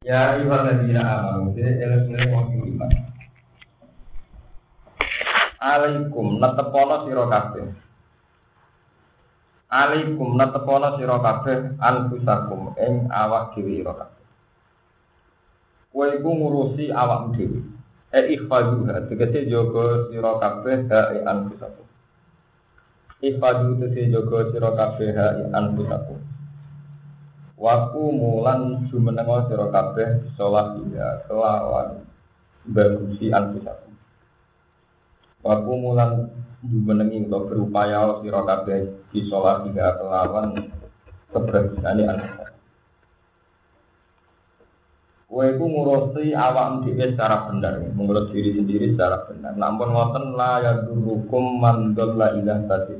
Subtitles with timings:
[0.00, 2.88] Ya ayuhal ladina amanu Jadi elek-elek wong iman
[5.60, 7.68] Alaikum netepono sira kabeh.
[9.68, 14.24] Alaikum netepono sira kabeh anfusakum ing awak dhewe sira kabeh.
[15.92, 17.60] Kowe iku ngurusi awak dhewe.
[18.08, 21.84] E ikhfaduha tegese jaga sira kabeh ha e anfusakum.
[23.20, 26.39] Ikhfadu tegese jaga sira kabeh ha e anfusakum
[27.60, 32.08] Waku mulan jumenengo sira kabeh sholat ya kelawan
[32.64, 33.92] bagusi anfusakum.
[35.44, 36.32] Waku mulan
[36.64, 40.72] jumenengi utawa berupaya sira kabeh di sholat ya kelawan
[41.28, 42.40] kebersihan anfusakum.
[45.30, 49.54] Kowe iku ngurusi awak dhewe secara benar, mengurus diri sendiri secara benar.
[49.54, 52.98] Namun ngoten la yadurukum man dhalla ilah tadi.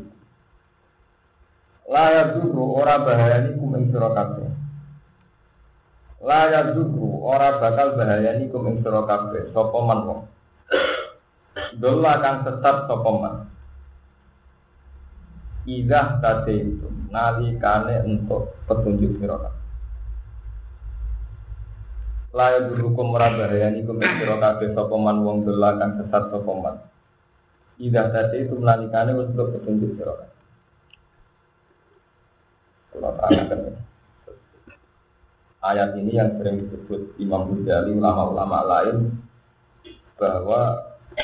[1.91, 4.15] La yaduru ora bahayani kum sira
[6.21, 6.29] kabeh.
[6.29, 10.29] La yaduru ora bakal bahayani kum ing sira kabeh wong.
[11.81, 13.47] Dolla kang tetap sapa.
[15.69, 19.65] Idah tadi itu nalikane untuk petunjuk sira kabeh.
[22.37, 24.21] La yaduru kum ora bahayani kum ing
[25.01, 26.85] man wong dolla kang tetap sapa.
[27.81, 30.29] Idah tadi itu nalikane untuk petunjuk sira kabeh.
[32.91, 33.81] Allah terangkan
[35.61, 38.97] ayat ini yang sering disebut Imam Ghazali ulama-ulama lain
[40.17, 40.81] bahwa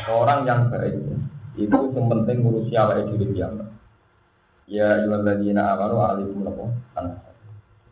[0.09, 0.97] orang yang baik
[1.57, 3.69] itu yang penting ngurusi awake dhewe piyambak.
[4.69, 6.69] Ya ayyuhalladzina amanu alaikum lakum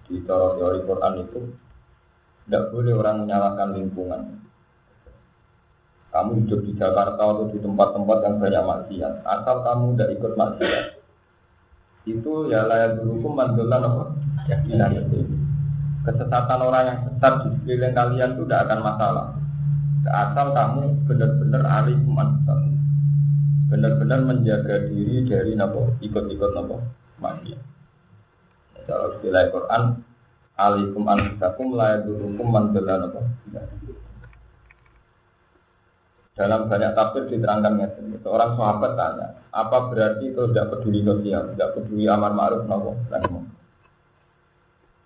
[0.04, 1.40] Di teori Quran itu
[2.44, 4.22] tidak boleh orang menyalahkan lingkungan.
[6.12, 10.84] Kamu hidup di Jakarta atau di tempat-tempat yang banyak maksiat, asal kamu tidak ikut maksiat,
[12.06, 14.04] itu ya layak berhukum mandolan apa?
[14.46, 14.62] Ya,
[16.04, 19.26] Kesesatan orang yang sesat di sekeliling kalian itu tidak akan masalah.
[20.04, 22.60] Asal kamu benar-benar alih manfaat.
[23.72, 26.84] Benar-benar menjaga diri dari nopo ikut-ikut nopo
[27.24, 27.60] maksiat.
[28.84, 29.82] Kalau istilah Quran,
[30.60, 33.20] alikum anfusakum la yadurukum man apa?
[36.36, 37.80] Dalam banyak tafsir diterangkan.
[38.20, 42.92] Seorang sahabat tanya, apa berarti itu tidak peduli sosial, tidak peduli amar ma'ruf nopo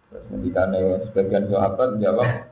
[0.09, 2.49] Terus sebagian sahabat jawab,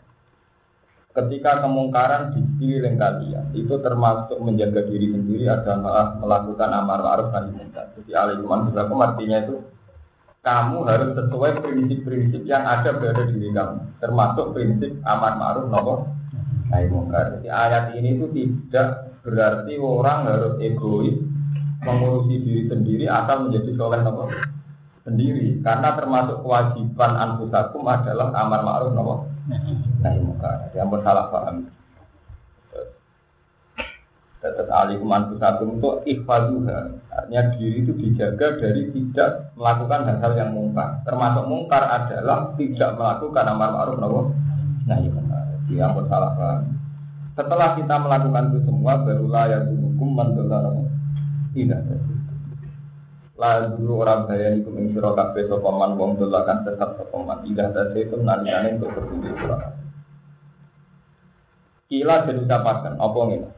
[1.16, 7.50] ketika kemungkaran di sekeliling kalian itu termasuk menjaga diri sendiri adalah melakukan amar ma'ruf nahi
[7.56, 7.96] munkar.
[7.96, 9.56] Jadi alaikum artinya itu
[10.44, 15.72] kamu harus sesuai prinsip-prinsip yang ada pada diri kamu, termasuk prinsip amar ma'ruf
[16.68, 17.40] nahi mungkar.
[17.40, 21.16] Jadi ayat ini itu tidak berarti orang harus egois
[21.80, 24.28] mengurusi diri sendiri atau menjadi soleh nopo
[25.06, 29.14] sendiri karena termasuk kewajiban anfusakum adalah amar ma'ruf nopo
[30.02, 30.74] nahi mungkar.
[30.74, 31.70] Yang bersalah paham.
[34.42, 36.78] Tetap alikum anfusakum itu ikhfaduha.
[37.14, 41.00] Artinya diri itu dijaga dari tidak melakukan hal-hal yang mungkar.
[41.06, 44.20] Termasuk mungkar adalah tidak melakukan amar ma'ruf nopo
[44.90, 45.44] nahi mungkar.
[45.70, 46.76] Yang bersalah paham.
[47.38, 50.72] Setelah kita melakukan itu semua, barulah yang hukum mandola
[51.52, 51.84] tidak.
[53.36, 57.44] Lalu orang bayani kuming siro kafe sopaman wong dolakan sesat sopaman.
[57.44, 59.76] Idah tadi itu nalikane untuk bertunjuk surah.
[61.86, 63.48] Kila dan ucapakan, apa ini?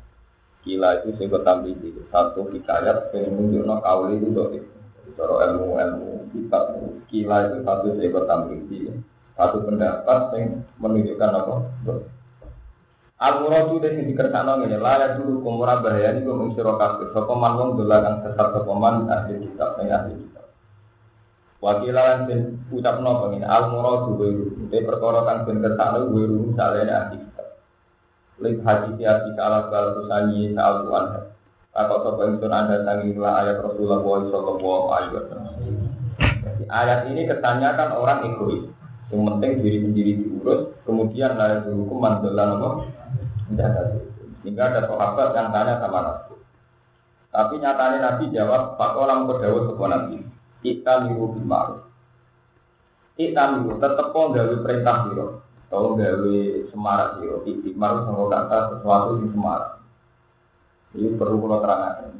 [0.67, 4.59] Kila itu saya tampil di satu hikayat yang menunjukkan kauli itu doa
[5.17, 6.61] Cara ilmu ilmu kita
[7.09, 8.93] kila itu satu saya tampil di
[9.38, 11.55] satu pendapat yang menunjukkan apa?
[13.19, 17.34] Muradu dan yang dikersakno ngene la ya dulu kumura bahayani kum ing sira kabeh sapa
[17.34, 20.47] man wong dolakan sesat sapa man ahli kitab ing ahli kitab.
[21.59, 24.31] Wakilan sing ucapno pengene al muradu wa
[24.71, 27.49] te perkara kang ben kersakno wa ru salene ahli kitab.
[28.39, 31.05] Lek hadis ya di kala kala tusani sa'al tuan.
[31.75, 33.99] Apa sapa ingsun anda tangi ayat Rasulullah
[34.31, 35.55] sallallahu alaihi wasallam.
[36.71, 38.62] Ayat ini kesannya kan orang egois.
[39.11, 42.69] Yang penting diri sendiri diurus, kemudian layak berhukum mandolan apa?
[43.49, 46.35] Sehingga ada sahabat yang tanya sama Nabi.
[47.29, 50.17] Tapi nyatanya Nabi jawab, Pak Olam Kodawut sebuah Nabi.
[50.65, 51.85] Kita miru bimaru.
[53.15, 55.27] Kita miru, tetap kok gawe perintah siro.
[55.69, 56.39] Kalau gawe
[56.73, 57.45] semarak siro.
[57.45, 59.73] Bimaru sama kata sesuatu yang semarak.
[60.97, 62.17] Ini perlu kalau terangkan.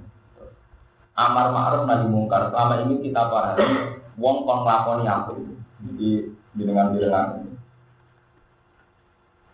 [1.19, 2.53] Amar ma'ruf nahi mungkar.
[2.53, 3.67] Selama ini kita pahami,
[4.21, 5.35] wong kon nglakoni apa
[5.83, 7.48] Jadi dengan dengan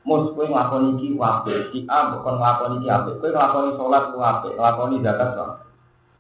[0.05, 4.19] mus kowe nglakoni iki wae si A bukan nglakoni iki apik kowe nglakoni salat ku
[4.21, 5.53] apik nglakoni zakat kok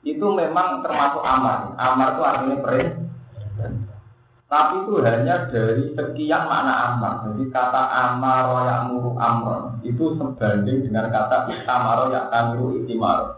[0.04, 3.04] itu memang termasuk amar amar itu artinya perintah
[4.44, 7.26] Tapi itu hanya dari sekian makna amar.
[7.26, 13.34] Jadi kata amar yang muru amron itu sebanding dengan kata itamaro yang tamiru itimaro.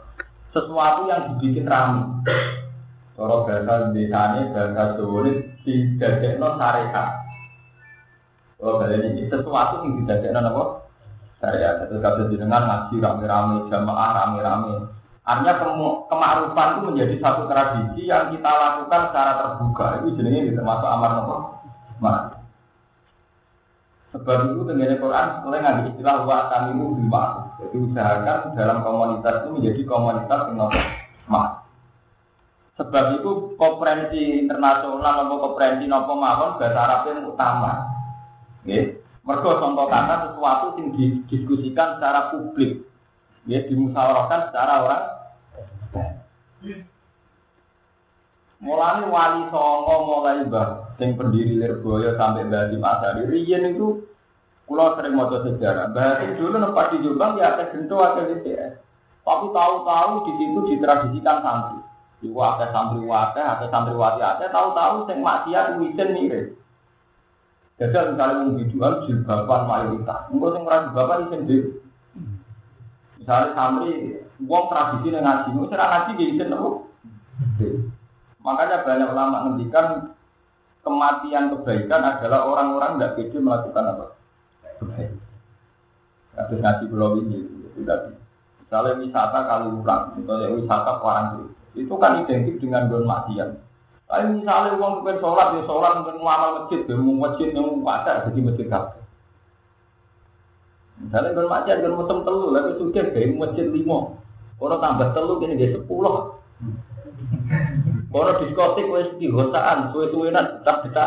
[0.53, 2.21] Sesuatu yang dibikin ramai.
[3.17, 5.33] Kalau bahasa desane, bahasa Jawa ini
[5.65, 7.26] didadekno syariat.
[8.57, 10.63] Kalau bahasa ini sesuatu yang didadekno apa?
[11.37, 11.85] Syariat.
[11.85, 14.97] Itu kata jenengan ngaji rame-rame, jamaah rame-rame.
[15.27, 15.59] Artinya
[16.07, 19.87] kemarufan itu menjadi satu tradisi yang kita lakukan secara terbuka.
[20.01, 21.37] Itu jenisnya termasuk amar nopo.
[21.99, 22.31] Nah.
[24.15, 26.95] Sebab itu dengan Quran mulai ngambil istilah wa tamimu
[27.61, 30.81] Jadi usahakan dalam komunitas itu menjadi komunitas yang nopo.
[32.79, 37.96] Sebab itu konferensi internasional nopo konferensi nopo mawon bahasa Arab yang utama.
[38.67, 38.99] Oke.
[39.23, 42.83] Mereka contoh kata sesuatu yang didiskusikan secara publik.
[43.47, 45.05] Ya, dimusyawarahkan secara orang
[48.57, 54.03] Mulai wali songo mulai bah, sing pendiri Lirboyo sampai Mbak Asari, Rian itu
[54.67, 55.93] kulo sering mau sejarah.
[55.93, 58.81] Mbak Hasim dulu nempat di Jombang ya ada gento ada DPS.
[59.23, 61.79] Tapi tahu-tahu di situ ditradisikan santri.
[62.25, 66.57] Di wakil santri wakil, ada santri wati ada, tahu-tahu sing maksiat wisen mirip.
[67.77, 71.69] Jadi misalnya mau biduan jilbaban mayoritas, enggak sing ora jilbaban sendiri.
[73.21, 73.93] Misalnya santri
[74.45, 76.93] Wong tradisi yang ngaji, itu cara ngaji gitu nopo.
[78.45, 80.13] Makanya banyak ulama ngendikan
[80.85, 84.07] kematian kebaikan adalah orang-orang tidak pede melakukan apa?
[84.77, 85.21] Kebaikan.
[86.37, 87.49] Kasus ngaji pulau ini
[87.81, 88.21] tidak.
[88.61, 93.66] Misalnya wisata kali ulang, misalnya wisata orang itu kan identik dengan don maksiat.
[94.07, 98.23] Tapi misalnya uang bukan sholat, ya sholat untuk ngamal masjid, ya mau masjid yang wajar
[98.31, 99.03] jadi masjid kabeh.
[100.97, 104.23] Misalnya don maksiat, don musim telu, lalu sudah kayak masjid limo.
[104.57, 106.39] Kalau tambah telu kini dia sepuluh.
[108.15, 111.05] Kalau diskotik wes di hosaan, suwe-suwenan bisa.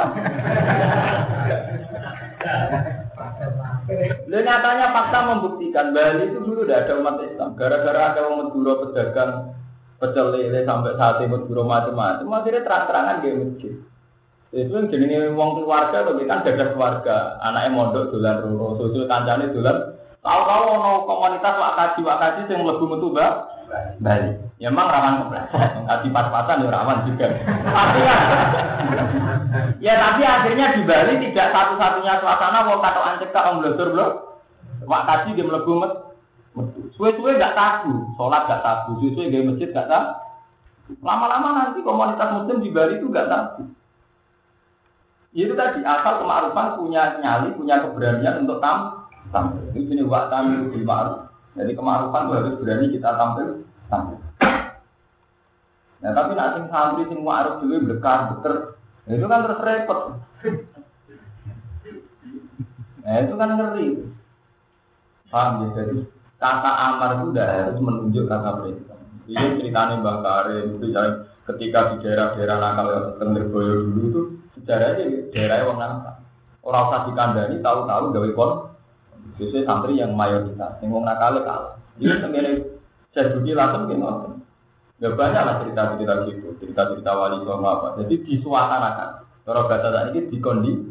[4.29, 7.49] Lalu nyatanya fakta membuktikan Bali itu dulu tidak ada umat Islam.
[7.57, 9.31] Gara-gara ada umat Madura pedagang
[9.99, 12.31] pecel lele sampai saat ini Madura macam-macam.
[12.31, 13.73] Akhirnya terang-terangan dia masjid.
[14.49, 17.37] Itu yang jenisnya uang keluarga, tapi kan ada keluarga.
[17.43, 23.07] Anaknya mondok dolan roro, susul kancane dolan Tahu-tahu ono komunitas wakaji wakaji yang lebih metu
[24.03, 24.29] Bali.
[24.59, 27.31] Ya memang rawan kepleset, ngaji pas-pasan ya rawan juga.
[27.47, 28.19] Tapi kan,
[29.79, 34.11] ya tapi akhirnya di Bali tidak satu-satunya suasana mau kata ancek om blosor blok.
[34.83, 36.08] Wakaji dia melebu met.
[36.95, 40.11] Suwe-suwe gak tabu, sholat gak tabu, suwe-suwe gak masjid gak tabu.
[41.05, 43.69] Lama-lama nanti komunitas muslim di Bali itu gak tabu.
[45.29, 49.61] Itu tadi asal kemarufan punya nyali, punya keberanian untuk tamu tampil.
[49.77, 51.29] Ini jenis wak tampil di ma'ruf.
[51.53, 53.47] Jadi kemarufan itu harus berani kita tampil,
[53.89, 54.17] tampil.
[55.99, 59.99] Nah tapi nak sing santri sing ma'ruf dulu bekar beker, nah, itu kan terus repot.
[63.03, 63.87] Nah itu kan ngeri.
[65.29, 65.67] Paham ya?
[65.77, 65.97] Jadi
[66.39, 68.97] kata amar itu udah harus menunjuk kata perintah.
[69.29, 70.87] Ini ceritanya Mbak Karim, itu
[71.53, 74.21] ketika di daerah-daerah nakal yang tengger boyo dulu itu
[74.57, 76.15] sejarahnya daerahnya orang nakal.
[76.65, 78.51] Orang usah dikandani, tahu-tahu gawe kon
[79.39, 81.79] Biasanya santri yang mayoritas, yang mau nakal kalah.
[81.95, 82.51] Ini sebenarnya
[83.15, 84.35] saya budi langsung gimana?
[84.99, 87.87] Gak banyak lah cerita-cerita gitu, cerita-cerita wali songo apa.
[88.03, 89.09] Jadi disuasanakan.
[89.47, 90.83] Kalau bahasa tadi ini dikondisi.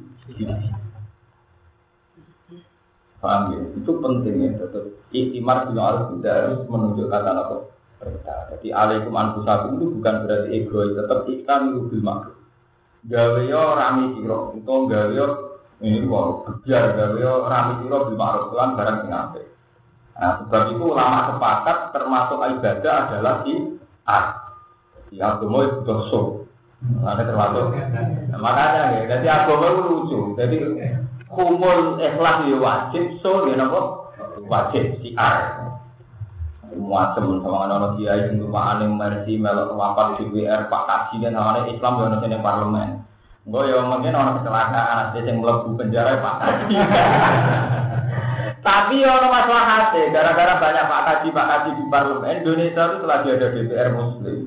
[3.19, 3.61] Paham ya?
[3.75, 4.51] Itu penting ya.
[4.63, 7.57] Tetap iktimar juga harus tidak harus menunjukkan apa.
[8.55, 12.37] Jadi alaikum anfusakum itu bukan berarti egois, tetap iktam itu bil makhluk.
[13.11, 15.27] Gawe yo rami siro, itu gawe yo
[15.83, 19.47] ini wow, biar gawe rami siro bil makhluk Tuhan barang sing.
[20.19, 23.55] Nah, sebab itu ulama sepakat termasuk ibadah adalah di
[24.03, 24.27] ar.
[25.11, 26.21] Di agama itu dosa.
[27.07, 27.71] Ada termasuk.
[28.31, 29.55] Nah, makanya ya, jadi itu
[29.87, 30.21] lucu.
[30.35, 30.57] Jadi
[31.33, 34.11] kumul ikhlas ya wajib, so ya nopo
[34.49, 35.69] wajib si ar.
[36.69, 41.65] Muasem sama anak kiai sing rumahane mersi melok wapat di WR Pak Kaji dan sama
[41.65, 42.91] Islam yo ono parlemen.
[43.49, 46.77] Gue ya mungkin orang kecelakaan, ada yang melebu penjara Pak Kaji.
[48.69, 52.97] Tapi ya ono masalah hati, gara-gara banyak Pak Kaji, Pak Kaji di parlemen Indonesia itu
[53.01, 54.39] telah ada DPR Muslim.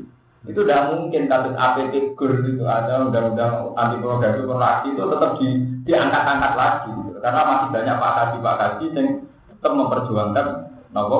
[0.41, 5.49] Itu tidak mungkin kasus APT GUR itu ada undang-undang anti pornografi itu tetap di,
[5.81, 7.19] diangkat-angkat lagi, gitu.
[7.21, 9.07] karena masih banyak Pak Kaji, Pak Kaji yang
[9.49, 10.47] tetap memperjuangkan
[10.93, 11.19] nopo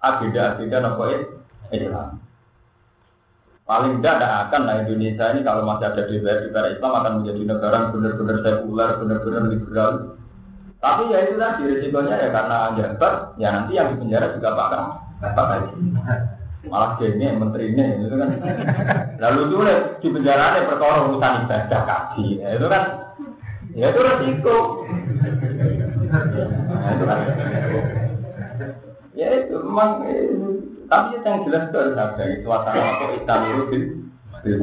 [0.00, 1.04] agenda-agenda nopo
[1.72, 2.20] Islam.
[3.66, 7.42] Paling tidak tidak akan lah Indonesia ini kalau masih ada DPR DPR Islam akan menjadi
[7.50, 9.92] negara yang benar-benar sekuler, benar-benar liberal.
[10.78, 14.82] Tapi ya itu tadi risikonya ya karena jabat, ya nanti yang di penjara juga bakal
[15.18, 15.58] bakal
[16.66, 18.30] malah gengnya menterinya itu kan
[19.22, 19.56] lalu itu
[20.02, 23.05] di penjara perkara urusan ibadah kaji ya, itu kan
[23.76, 24.56] ya itu resiko
[26.80, 27.18] nah, itu kan
[29.12, 30.32] ya itu memang eh,
[30.88, 33.62] tapi yang jelas itu harus ada suasana apa hitam itu
[34.40, 34.60] bil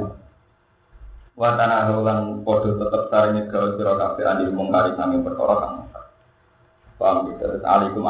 [1.33, 5.75] Watana ulang podo tetap sarine ke sira kabeh anil mungkari sami perkara kang
[7.01, 7.57] Paham gitu.
[7.65, 8.05] Alikum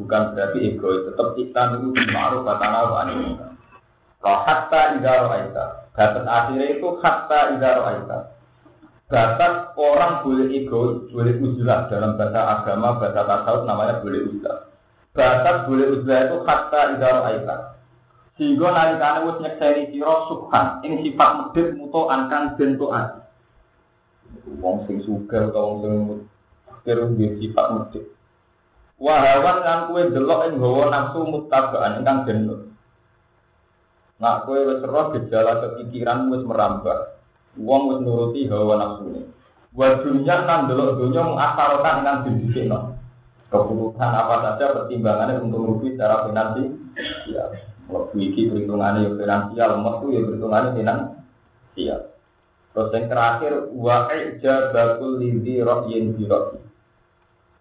[0.00, 3.36] bukan berarti ego, tetap kita itu ma'ruf watana wa anil.
[4.18, 5.64] Kalau hatta idza ra'aita.
[5.92, 8.18] Batas akhirnya itu hatta idza ra'aita.
[9.08, 14.68] Batas orang boleh ego, boleh uzlah dalam bahasa agama, bahasa tasawuf namanya boleh uzlah.
[15.16, 17.56] Batas boleh uzlah itu hatta idza ra'aita.
[18.36, 23.18] Sehingga nalikane wis nyekseni sira subhan ing sifat medhit muto angkang bentuk ati.
[24.62, 25.94] Wong sing sugih utawa wong sing
[26.68, 28.04] fakir duwe sifat medhit.
[29.02, 32.60] Wahawan kan kue delok ing hawa nafsu mutabaan ingkang bentuk.
[34.22, 37.17] Nak kue wis roh gejala kepikiran wis merambah.
[37.58, 39.22] Wong wis nuruti hawa nafsu ini.
[39.74, 42.78] Wa dunya nan delok dunya mengasarokan ingkang didisikno.
[43.48, 46.76] Keputusan apa saja pertimbangannya untuk rugi secara finansial.
[47.26, 47.44] Ya.
[47.88, 52.00] Waktu iki perhitungannya ya finansial, metu ya perhitungannya finansial.
[52.76, 56.62] Terus yang terakhir, wa ijabakul lidhi rohyin bi rohyin.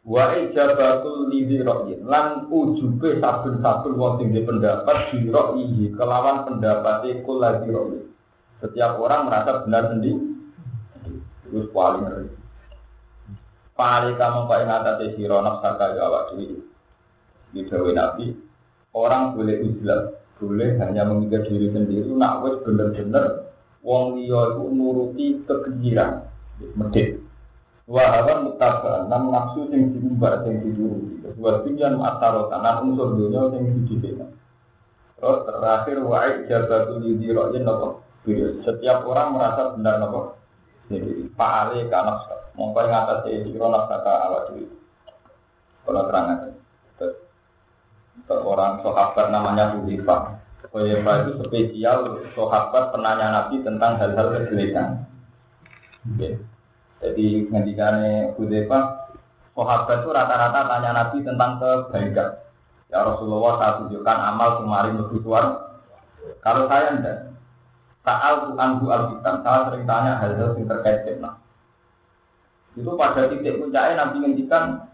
[0.04, 2.04] Wa ijabakul lidhi rohyin.
[2.04, 8.07] Lan ujube sabun-sabun wong tinggi pendapat di rohyi kelawan pendapatnya kula di rohyin.
[8.58, 10.18] Setiap orang merasa benar sendiri.
[11.48, 12.30] Itu paling ngeri.
[13.78, 16.34] Paling kamu kau ingat atas siro nafsaka ya awak.
[17.54, 18.34] Di Dawi Nabi,
[18.92, 22.10] orang boleh uzlah, boleh hanya memikir diri sendiri.
[22.10, 23.54] Nak wes bener-bener
[23.86, 26.28] wong liya itu nuruti kekejiran,
[26.76, 27.24] medit.
[27.88, 31.24] Wahawan mutabaan, nam nafsu sing diumbar, sing dituruti.
[31.40, 34.28] Dua tujuan ataro kanan unsur dunia sing didikena.
[35.18, 38.07] Terus terakhir wa'id jabatul yudi ro'in nopo.
[38.64, 40.36] Setiap orang merasa benar nopo.
[40.92, 44.68] Jadi Pak Ali kanak mongko ing atas sira nafsaka awak dhewe.
[45.88, 46.28] Kalau terang
[48.28, 50.36] Seorang sahabat namanya Hudzaifah.
[50.74, 55.08] Hudzaifah itu spesial sahabat penanya Nabi tentang hal-hal kejelekan.
[56.16, 56.36] Okay.
[57.00, 58.84] Jadi ngendikane Hudzaifah,
[59.56, 62.30] sahabat itu rata-rata tanya Nabi tentang kebaikan.
[62.92, 65.20] Ya Rasulullah saya tunjukkan amal kemarin lebih.
[66.44, 67.27] Kalau saya enggak,
[68.08, 71.36] Saal anhu al-fitan, saya sering tanya hal-hal yang terkait fitnah.
[72.80, 74.88] Itu pada titik puncaknya Nabi ngendikan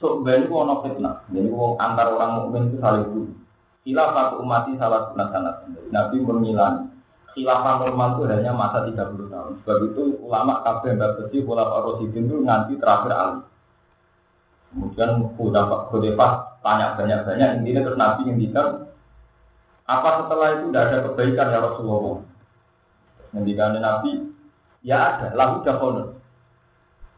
[0.00, 1.28] sok ben ku ono fitnah.
[1.28, 3.36] Jadi wong antar orang mukmin itu saling bunuh.
[3.84, 5.56] Khilafah umati salah sunat sanat.
[5.92, 6.88] Nabi mengilang.
[7.36, 9.52] Khilafah normal itu hanya masa 30 tahun.
[9.60, 13.44] Sebab itu ulama kabeh mbak besi pola Rosidin itu nanti terakhir Ali.
[14.72, 15.20] Kemudian
[16.16, 16.32] Pak
[16.64, 17.60] tanya banyak-banyak.
[17.60, 18.87] Intinya terus Nabi ngendikan
[19.88, 22.20] apa setelah itu tidak ada kebaikan ya Rasulullah?
[23.32, 24.12] Ngendikan Nabi,
[24.84, 26.08] ya ada, lalu dahonon.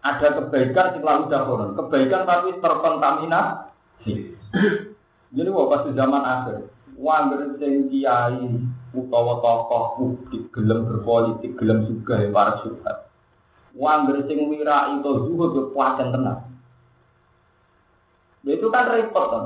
[0.01, 1.75] Ada kebaikan sing lalu dahonon.
[1.75, 4.15] Kebaikan tapi terkontaminasi.
[5.35, 6.71] Jadi wah pasti zaman akhir.
[6.95, 8.39] Wangger sing kiai
[8.91, 13.11] utawa tokoh publik gelem berpolitik, gelem juga ya para syubhat.
[13.75, 16.49] Wangger sing wira itu zuhud kepuasan tenang.
[18.47, 19.45] Ya itu kan repot kan.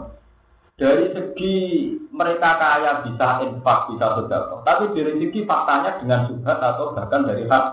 [0.75, 1.55] Dari segi
[2.11, 4.59] mereka kaya bisa infak, bisa sedekah.
[4.67, 7.65] Tapi dari segi faktanya dengan subhat atau bahkan dari hak.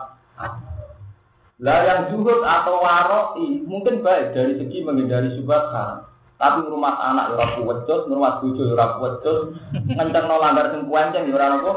[1.61, 6.05] Lah yang zuhud atau waroi mungkin baik dari segi menghindari subhat haram.
[6.37, 9.39] Tapi rumah anak ya ora kuwecus, rumah bojo ya ora kuwecus,
[9.73, 11.71] ngencengno langgar sing kuenceng ya ora apa?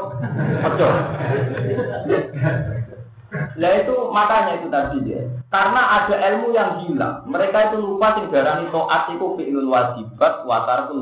[0.61, 0.93] Pecus.
[3.55, 5.21] Lah itu makanya itu tadi ya.
[5.47, 7.23] Karena ada ilmu yang hilang.
[7.23, 10.99] Mereka itu lupa sing darani taat iku fi'lul wajibat wa tarkul.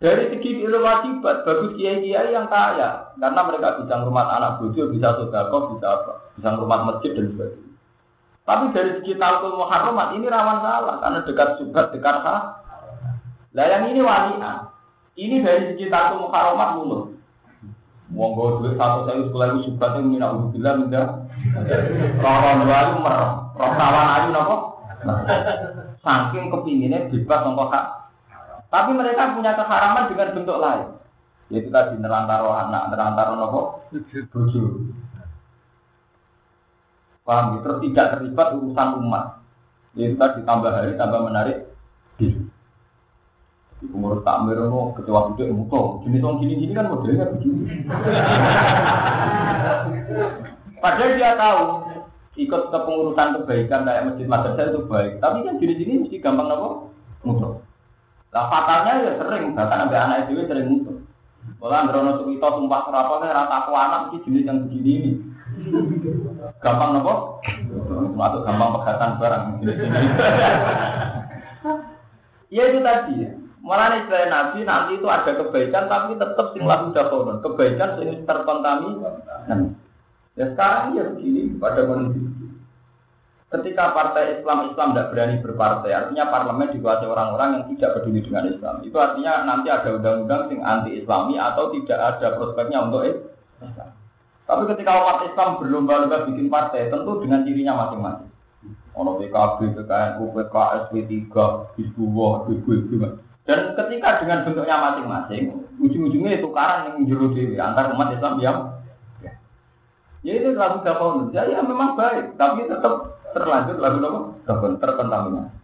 [0.00, 5.18] Dari segi fi'lul wajibat bagus kiai-kiai yang kaya karena mereka bisa ngurmat anak bojo, bisa
[5.18, 6.12] sedekah, bisa apa?
[6.38, 7.70] Bisa ngurmat masjid dan sebagainya.
[8.46, 12.42] Tapi dari segi tarkul muharramat ini rawan salah karena dekat subhat, dekat hak.
[13.54, 14.70] Lah yang ini walian.
[15.18, 16.78] Ini dari segi tarkul muharramat
[18.20, 18.36] lulus.
[18.36, 21.00] Monggo duit satu saya sekolah itu subhatnya mina ubillah minta
[22.20, 24.56] Roh dua itu merah, roh rawan ayu nopo.
[26.04, 27.84] Saking kepinginnya bebas nopo hak.
[28.68, 31.00] Tapi mereka punya keharaman dengan bentuk lain.
[31.50, 33.60] Yaitu tadi nerantaro anak, nerantaro nopo,
[34.30, 34.62] bojo.
[37.26, 37.58] Paham ya?
[37.66, 39.24] Terus tidak terlibat urusan umat.
[39.98, 41.66] Yaitu tadi tambah hari, tambah menarik.
[43.80, 46.04] Umur takmir itu ketua gede muto.
[46.04, 47.88] Jenis orang gini-gini kan modelnya begini.
[50.84, 51.60] Padahal dia tahu
[52.36, 55.16] ikut kepengurusan kebaikan kayak masjid madrasah itu baik.
[55.24, 56.92] Tapi kan gini-gini mesti gampang nopo
[57.24, 57.64] muto.
[58.36, 60.96] Lah fatalnya ya sering, bahkan sampai anak itu sering musuh.
[61.56, 65.12] Malah Androno Sukito sumpah serapa kan rata aku anak sih jenis yang begini ini.
[66.60, 67.40] Gampang nopo?
[68.12, 69.44] Masuk gampang pegatan barang.
[72.52, 73.30] Iya itu tadi ya.
[73.60, 77.44] Malah istilah Nabi nanti itu ada kebaikan tapi tetap sing lahu dakonon.
[77.44, 79.76] Kebaikan sing terkontaminasi.
[80.38, 82.40] Ya sekarang ya begini pada kondisi.
[83.50, 88.46] Ketika partai Islam Islam tidak berani berpartai, artinya parlemen dikuasai orang-orang yang tidak peduli dengan
[88.46, 88.78] Islam.
[88.86, 93.90] Itu artinya nanti ada undang-undang yang anti Islami atau tidak ada prospeknya untuk Islam.
[94.46, 98.30] Tapi ketika umat Islam berlomba-lomba bikin partai, tentu dengan cirinya masing-masing.
[98.94, 101.26] Ono PKB, PKNU, PKS, P3,
[101.74, 103.12] Hizbullah, Hizbullah,
[103.48, 105.42] Dan ketika dengan bentuknya masing-masing,
[105.80, 108.58] ujung-ujungnya itu tukaran yang juru diri antar umat Islam yang
[110.20, 114.36] ya, itu lagu dakwah ya, ya memang baik, tapi tetap terlanjur lagu?
[114.44, 115.56] Gabon terkontaminasi.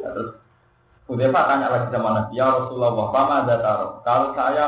[0.00, 0.40] Ya, terus
[1.10, 3.90] Hudayfa tanya lagi sama Nabi, ya Rasulullah, apa ada taruh?
[4.06, 4.66] Kalau saya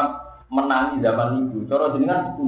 [0.51, 2.47] menangi zaman itu, coro jenengan itu.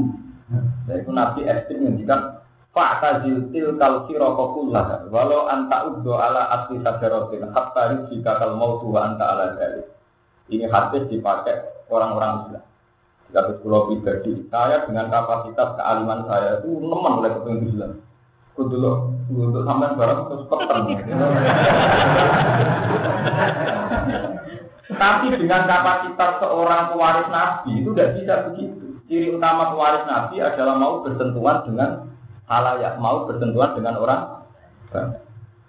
[0.90, 2.43] Ya itu Nabi ekstrim ngendikan
[2.74, 9.24] Fa'tazil tilkal sirokokullah Walau anta uddo ala asli sajarotin Hatta rizika kal mautu wa anta
[9.30, 9.86] ala jari
[10.50, 12.64] Ini hadis dipakai orang-orang Islam.
[13.30, 17.92] Tapi pulau pribadi Saya dengan kapasitas kealiman saya itu Nemen oleh kepengen Islam.
[18.54, 20.82] Kudu lo, untuk barang terus peten.
[24.94, 28.86] Tapi dengan kapasitas seorang pewaris Nabi itu tidak bisa begitu.
[29.10, 32.13] Ciri utama pewaris Nabi adalah mau bersentuhan dengan
[32.48, 34.22] halayak, mau bersentuhan dengan orang.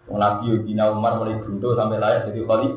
[0.06, 2.70] Nabi Yudina Umar mulai buntu sampai layak jadi kali.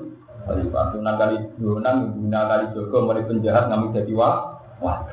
[0.48, 4.64] Khalifah Sunan kali Sunan, Guna kali Joko mulai penjahat ngambil jadi wah.
[4.80, 5.04] Wah.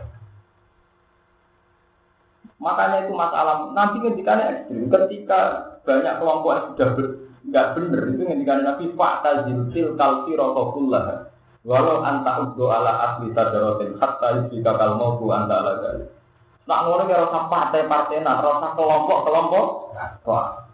[2.56, 5.40] Makanya itu masalah nanti ketika ekstrim, ketika
[5.84, 7.06] banyak kelompok yang sudah ber,
[7.46, 11.30] nggak benar itu ketika nabi fakta zilzil kalsi rokokullah
[11.62, 16.06] walau anta uddo ala asli sadarotin hatta jika kal bu anta ala gali.
[16.66, 19.66] Nak ngono ya rasa partai-partai nah rasa kelompok-kelompok
[20.26, 20.66] wah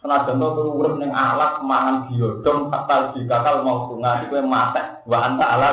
[0.00, 5.18] Senajan to urip ning alat mangan biodong hatta jika kal mautu ngati kowe mate wa
[5.28, 5.68] anta ala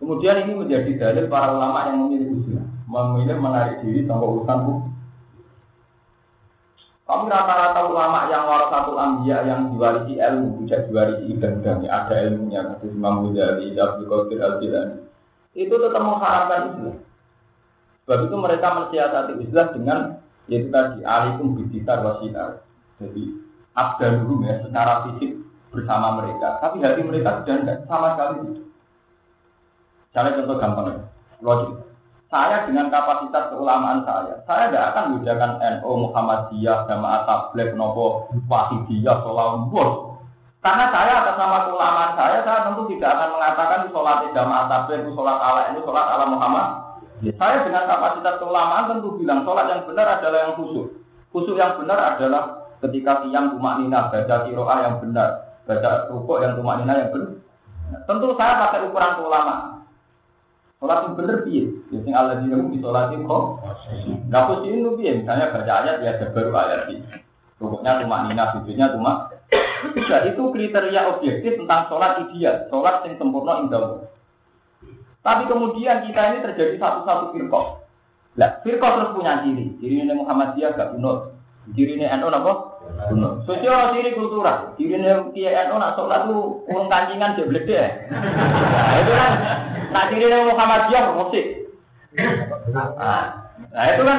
[0.00, 4.92] Kemudian ini menjadi dalil para ulama yang memilih usia memilih menarik diri sampai urusan hukum.
[7.04, 12.84] Tapi rata-rata ulama yang satu ambia yang diwarisi ilmu, tidak diwarisi ibadah, ada ilmunya, kata
[12.88, 14.96] Imam Ghazali, Abdul Qadir al -Jilani.
[15.52, 16.96] Itu tetap mengharapkan Islam.
[18.04, 19.98] Sebab itu mereka mensiasati Islam dengan
[20.44, 22.60] yaitu tadi alikum bidikar wasinar.
[23.00, 23.32] Jadi
[23.72, 25.40] abdaluhum ya secara fisik
[25.72, 28.62] bersama mereka, tapi hati mereka sudah tidak sama sekali.
[30.14, 31.02] Saya contoh gampang ya,
[31.42, 31.82] logik.
[32.30, 39.22] Saya dengan kapasitas keulamaan saya, saya tidak akan membedakan NU, Muhammadiyah, Jamaah Tabligh, Nopo, Wahidiyah,
[39.70, 40.18] Bos.
[40.62, 45.38] Karena saya atas nama keulamaan saya, saya tentu tidak akan mengatakan sholat Jamaah Tabligh, sholat
[45.38, 46.68] ala ini, sholat ala Muhammad.
[47.22, 50.90] Saya dengan kapasitas keulamaan tentu bilang sholat yang benar adalah yang khusus.
[51.30, 55.28] Khusus yang benar adalah ketika siang tumak nina, baca kiroah yang benar,
[55.64, 57.38] baca rukuk yang tumak nina yang benar.
[58.10, 59.86] Tentu saya pakai ukuran keulamaan.
[60.82, 61.62] Sholat yang bener piye?
[61.88, 63.42] Jadi ya, Allah di di sholat yang kok.
[64.28, 65.10] Gak pusing itu piye?
[65.22, 67.06] Misalnya baca ayat ya ada baru ayat ini.
[67.56, 69.30] Pokoknya cuma nina, sujudnya cuma.
[69.94, 74.10] Bisa itu kriteria objektif tentang sholat ideal, sholat yang sempurna indah.
[75.24, 77.80] Tapi kemudian kita ini terjadi satu-satu firqah.
[78.36, 79.72] Lah, firqah terus punya ciri.
[79.80, 81.32] Ciri ini Muhammadiyah gak bunuh.
[81.72, 82.52] Ciri ini NU apa?
[83.08, 83.40] Bunuh.
[83.48, 84.76] Sosial ciri kultural.
[84.76, 87.88] Ciri ini Kiai NU nak sholat tuh urung kancingan dia deh.
[88.12, 89.32] Nah, itu kan
[89.94, 91.46] Nah, ciri Muhammadiyah musik.
[92.74, 94.18] Nah, nah, itu kan,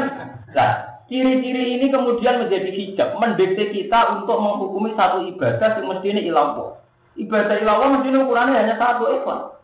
[0.55, 0.71] nah,
[1.11, 6.79] ciri-ciri ini kemudian menjadi hijab, mendikte kita untuk menghukumi satu ibadah yang mesti ini ilah
[7.19, 9.54] Ibadah ilah mesti ini ukurannya hanya satu ikhlas.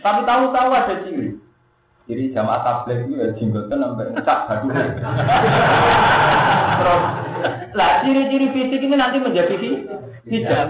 [0.00, 1.36] Tapi tahu-tahu ada ciri.
[2.04, 4.68] Jadi jamaah tablet itu ya jenggotan sampai ngecak badu.
[6.74, 7.02] Terus,
[7.72, 9.56] lah ciri-ciri fisik ini nanti menjadi
[10.28, 10.68] hijab.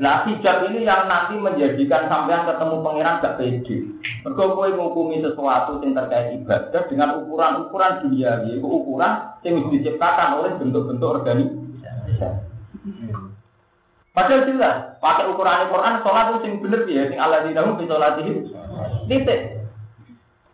[0.00, 3.76] Nah hijab ini yang nanti menjadikan sampean ketemu pangeran gak pede.
[4.24, 10.56] Mergo kowe ngukumi sesuatu yang terkait ibadah dengan ukuran-ukuran dunia, yaitu ukuran yang diciptakan oleh
[10.56, 12.24] bentuk-bentuk organisasi.
[14.16, 18.26] Padahal jelas, pakai ukuran Al-Quran, sholat itu yang bener ya, yang Allah dinahu di sholatih.
[19.12, 19.40] Titik.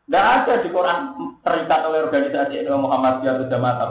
[0.03, 0.99] Tidak ada di Quran
[1.47, 3.91] terikat oleh organisasi Muhammad Muhammadiyah atau Jamaah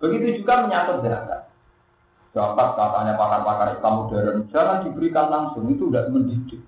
[0.00, 1.52] Begitu juga menyangkut zakat.
[2.32, 6.60] Dapat katanya pakar-pakar Islam modern, jangan diberikan langsung, itu tidak mendidik.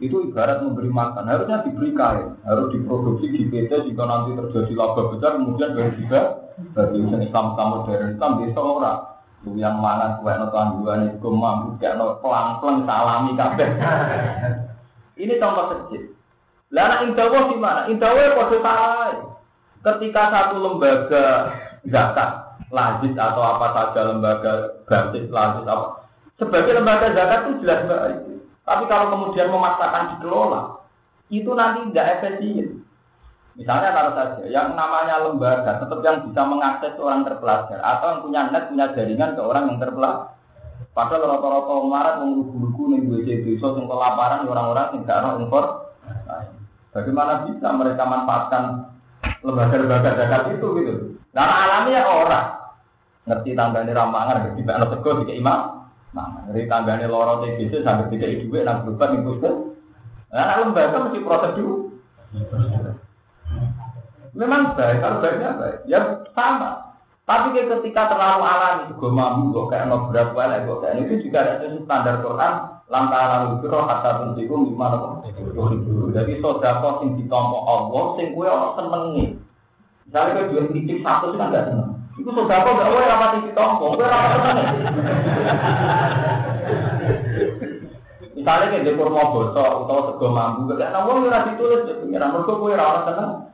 [0.00, 5.12] Itu ibarat memberi makan, harusnya diberi kain, harus diproduksi di PT jika nanti terjadi laba
[5.12, 6.20] besar, kemudian baru juga
[6.72, 9.17] bagi Islam Islam modern Islam desa orang.
[9.46, 13.68] Yang mana kue no tangguan itu mampu kayak no pelang pelang salami kabeh.
[15.22, 16.14] Ini contoh kecil.
[16.74, 17.80] Lah anak indawa gimana?
[17.86, 18.58] Indawa kode.
[19.78, 21.54] Ketika satu lembaga
[21.86, 22.30] zakat,
[22.74, 24.52] lazis atau apa saja lembaga
[24.84, 26.02] gratis, lazis apa,
[26.36, 28.18] sebagai lembaga zakat itu jelas baik.
[28.66, 30.82] Tapi kalau kemudian memaksakan dikelola,
[31.32, 32.77] itu nanti tidak efisien.
[33.58, 38.40] Misalnya kalau saja yang namanya lembaga tetap yang bisa mengakses orang terpelajar atau yang punya
[38.54, 40.38] net punya jaringan ke orang yang terpelajar.
[40.94, 45.64] Padahal rata-rata marat menglugu-lugu nih WC desa yang kelaparan orang-orang yang tidak impor.
[46.94, 48.62] Bagaimana bisa mereka manfaatkan
[49.42, 50.92] lembaga-lembaga zakat itu gitu?
[51.34, 52.46] Karena alamiah orang
[53.28, 55.60] ngerti tanggane ramangan, ngerti mbak tegur tiga imam,
[56.16, 59.22] nah ngerti tanggane loro TBC sampai tiga ibu nang berubah nih
[60.28, 61.88] Nah, lembaga mesti prosedur.
[64.38, 65.98] Memang baik, kalau baiknya baik, ya
[66.30, 66.94] sama.
[67.26, 71.44] Tapi ketika terlalu alami, gue mampu, gue kayak no berapa lah, gue kayak itu juga
[71.44, 72.52] ada standar Quran,
[72.86, 75.20] lantaran itu roh kata pentingku gimana
[76.14, 79.24] Jadi saudara sing ditompo Allah, sing gue orang senengi.
[80.06, 81.90] Misalnya gue jual titik satu kan gak seneng.
[82.16, 84.68] Itu saudara gak boleh rapat titik tompo, gue rapat seneng.
[88.38, 92.54] Misalnya kayak di kurma bosok atau sego mambu, kayak namun ora ditulis di pengiran, mereka
[92.54, 93.47] kue rawat tenang.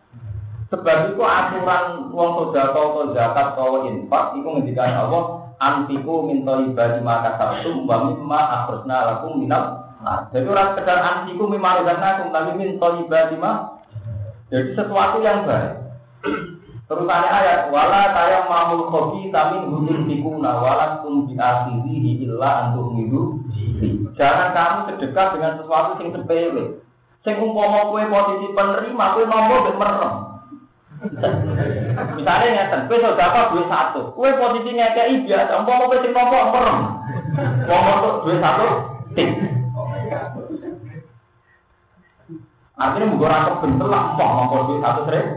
[0.74, 6.98] Sebab itu aturan uang sodako atau zakat atau infak, itu ngendikan Allah, antiku minta ibadah
[6.98, 9.86] maka sabtu, mbak mimma akhirnya lakum minal.
[10.34, 13.54] Jadi orang sekedar antiku mimma akhirnya tapi minta ibadah
[14.50, 15.78] Jadi sesuatu yang baik.
[16.84, 23.28] Terusannya ayat wala saya mamul kopi tamin hudun tikuna wala tum diakhiri illa untuk hidup
[24.20, 26.64] Jangan kamu sedekah dengan sesuatu yang sepele.
[27.24, 30.33] Sing umpama kowe posisi penerima, nomor ben merem.
[32.14, 36.78] Misalnya ngeten, kowe sedekah duit satu, kowe posisi ngekeki biasa, umpama kowe sing nomor merem.
[37.68, 38.66] Nomor duit satu,
[39.12, 39.28] tik.
[42.74, 45.28] Artinya mungkin orang kebentel lah, nomor duit satu sering.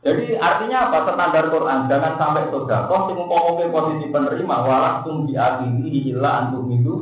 [0.00, 1.12] Jadi artinya apa?
[1.12, 6.94] Standar Quran jangan sampai sodakoh sing umpama posisi penerima walah tum di akhiri antum itu.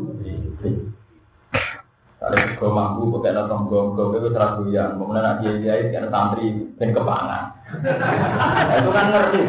[2.18, 6.90] Kalau juga mampu pakai nonton gong-gong itu seragu yang kemudian nak dia itu santri dan
[6.90, 7.42] kepangan.
[7.78, 9.40] Nah, itu kan ngerti.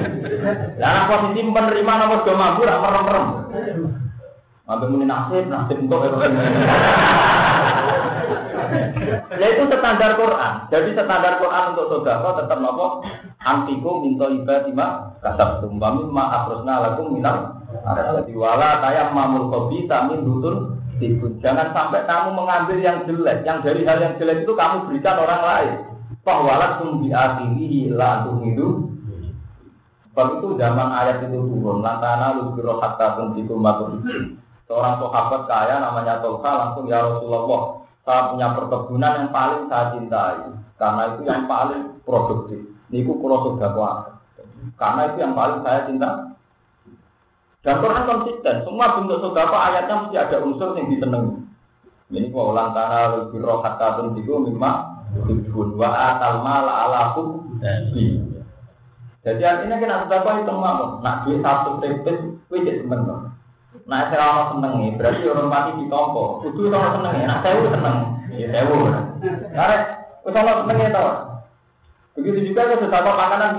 [0.78, 3.26] Nah posisi penerima nomor dua mampu rak merem-merem.
[4.70, 6.06] Mampu muni nasib nasib untuk
[9.34, 10.54] Ya itu standar Quran.
[10.70, 13.02] Jadi standar Quran untuk sodako tetap nopo
[13.40, 17.56] antiku minta ibadima kasab tumbami ma akrosna lakum minal
[18.20, 20.79] jadi wala saya mamul kopi tamin dutun
[21.40, 25.42] Jangan sampai kamu mengambil yang jelek, yang dari hal yang jelek itu kamu berikan orang
[25.44, 25.76] lain.
[26.28, 28.68] Toh walat tum diakhiri la antum itu.
[30.12, 34.04] Sebab itu zaman ayat itu turun, lantana lubiro hatta tuntikum matur.
[34.68, 40.38] Seorang sahabat kaya namanya Tolka langsung ya Rasulullah, saya punya perkebunan yang paling saya cintai
[40.78, 42.62] karena itu yang paling produktif.
[42.90, 43.72] Niku kulo sudah
[44.76, 46.10] Karena itu yang paling saya cinta.
[47.60, 51.44] Dan Quran konsisten, semua bentuk sodako ayatnya mesti ada unsur yang disenangi.
[52.10, 54.72] Ini kok ulang tanah lebih roh kata tentu mimma
[55.28, 57.02] tujuan wa atal mala ala
[59.20, 62.18] Jadi artinya kita sodako itu mau nak duit satu tripit,
[62.48, 63.36] wajib seneng.
[63.86, 66.42] Nah, saya orang seneng nih, berarti orang mati di tompo.
[66.46, 67.98] Itu orang seneng ya, nah saya seneng,
[68.34, 68.64] ya saya
[69.52, 69.78] Karena,
[70.26, 71.10] kalau seneng ya tau.
[72.16, 73.52] Begitu juga kalau sesama makanan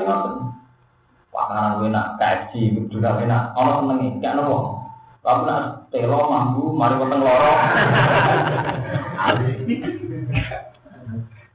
[1.31, 1.39] gimana?
[1.79, 3.55] Makanan enak, kaji, juga enak.
[3.55, 4.83] Orang senengi, gak nopo.
[5.21, 7.61] Kamu nak telo mampu, mari potong lorong.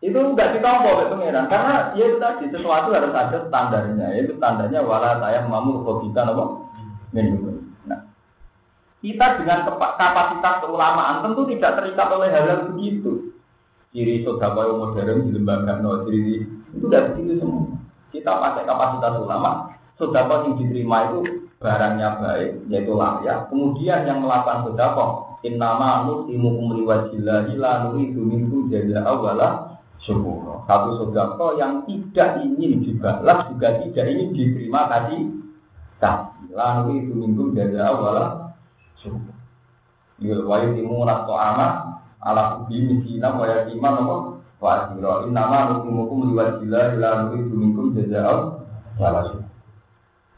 [0.06, 4.86] itu nggak ditompo oleh pengiran karena ya itu tadi sesuatu harus ada standarnya itu standarnya
[4.86, 6.70] wala saya mamu kita nopo
[7.10, 8.06] minum nah
[9.02, 13.34] kita dengan kapasitas keulamaan tentu tidak terikat oleh hal hal begitu
[13.98, 17.72] ciri sodako modern di lembaga no ciri itu dari situ semua.
[18.16, 19.76] Kita pakai kapasitas ulama.
[20.00, 21.20] Sodako yang diterima itu
[21.60, 23.48] barangnya baik, yaitu layak.
[23.52, 30.64] Kemudian yang melakukan sodako, innama nusimukum liwajillahi la nuridu minkum jaza awala syukur.
[30.68, 35.18] Satu sodako yang tidak ingin dibalas juga tidak ingin diterima tadi
[36.00, 36.52] kasih.
[36.56, 38.56] La nuridu minkum jaza awala
[39.00, 39.36] syukur.
[40.24, 44.16] Yul timu nato amat ala kubi misina wa yakiman apa
[44.60, 48.64] wa asiro innama nukumukum liwajillah ila nuridu minkum jaza'al
[48.96, 49.46] salah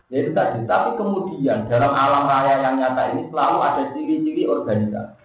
[0.08, 5.20] Ya itu tadi, tapi kemudian dalam alam raya yang nyata ini selalu ada ciri-ciri organisasi.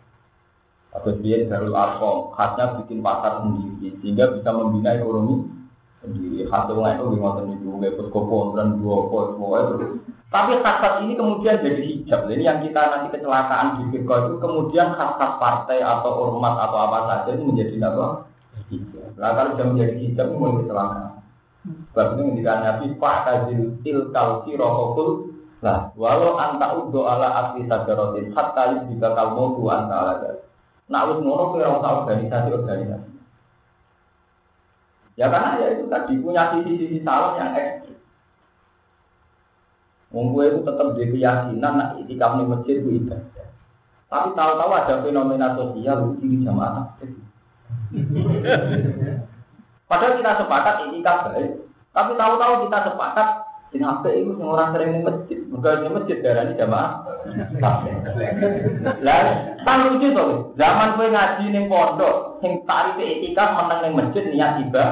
[0.90, 5.46] Atau dia Darul Arkom, khasnya bikin pasar sendiri, sehingga bisa membina ekonomi
[6.02, 6.50] sendiri.
[6.50, 9.74] Khasnya orang itu ngotot itu, ikut kopon dan dua kok, semua itu
[10.34, 12.20] Tapi khas ini kemudian jadi hijab.
[12.26, 16.98] Ini yang kita nanti kecelakaan di Bitcoin itu kemudian khas-khas partai atau ormas atau apa
[17.06, 18.31] saja itu menjadi apa?
[19.18, 21.10] Nah kalau sudah menjadi hijab mulai kecelakaan.
[21.62, 28.34] Sebab itu ketika Nabi Pak Kazil Tilkal Sirokokul Nah, walau anta udo ala asli sajarotin
[28.34, 30.14] hatta jika kalmo tu anta ala
[30.90, 33.10] Nah, harus ngono kira organisasi organisasi.
[35.14, 37.94] Ya karena ya itu tadi punya sisi-sisi salah yang ekstrim.
[40.12, 43.48] Wong itu tetap di keyakinan nak itikaf di masjid itu ibadah.
[44.12, 47.00] Tapi tahu-tahu ada fenomena sosial di jamaah.
[49.90, 51.50] Padahal kita sepakat itikaf baik.
[51.92, 53.28] Tapi tahu-tahu kita sepakat
[53.72, 56.90] ini apa itu orang sering masjid, bukan di masjid darah ini jamaah.
[59.00, 59.20] Lah,
[59.64, 60.52] kan lucu tuh.
[60.60, 64.84] Zaman gue ngaji nih pondok, yang tarif etika menang nih masjid niat tiba.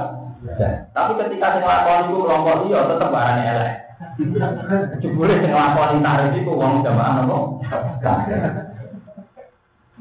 [0.96, 3.74] Tapi ketika saya ngelakuin itu kelompok dia tetap barangnya elek.
[5.04, 7.60] Jebule sing nglakoni tarif iku wong jamaah nopo?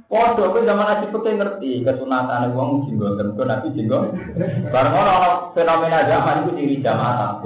[0.10, 4.10] Podo ke zaman Nabi Pekeh ngerti kesunatan wong jinggo tentu Nabi jinggo.
[4.74, 7.38] Bareng ono fenomena zaman itu diri jamaah.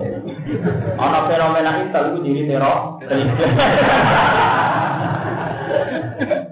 [0.95, 3.03] Ono fenomena itu itu diri teror.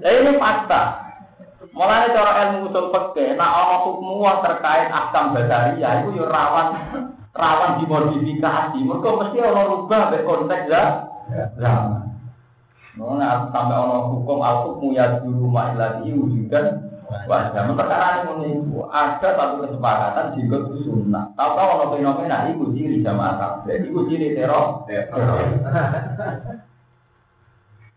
[0.03, 0.81] Lah ini fakta.
[1.71, 6.75] Mulai cara ilmu usul peke, nak ono hukum terkait akam basaria itu yo rawan
[7.31, 8.83] rawan dimodifikasi.
[8.83, 11.07] Mereka mesti orang rubah dari konteks ya.
[12.91, 13.23] Zaman.
[13.23, 17.63] Nah, sampai orang hukum al-hukmu ya dulu ma'ilati wujudan wajah.
[17.71, 18.59] Perkara ini
[18.91, 21.31] ada satu kesepakatan itu sunnah.
[21.39, 24.83] Tahu-tahu orang fenomena itu ciri jamaah tablet, itu ciri teror.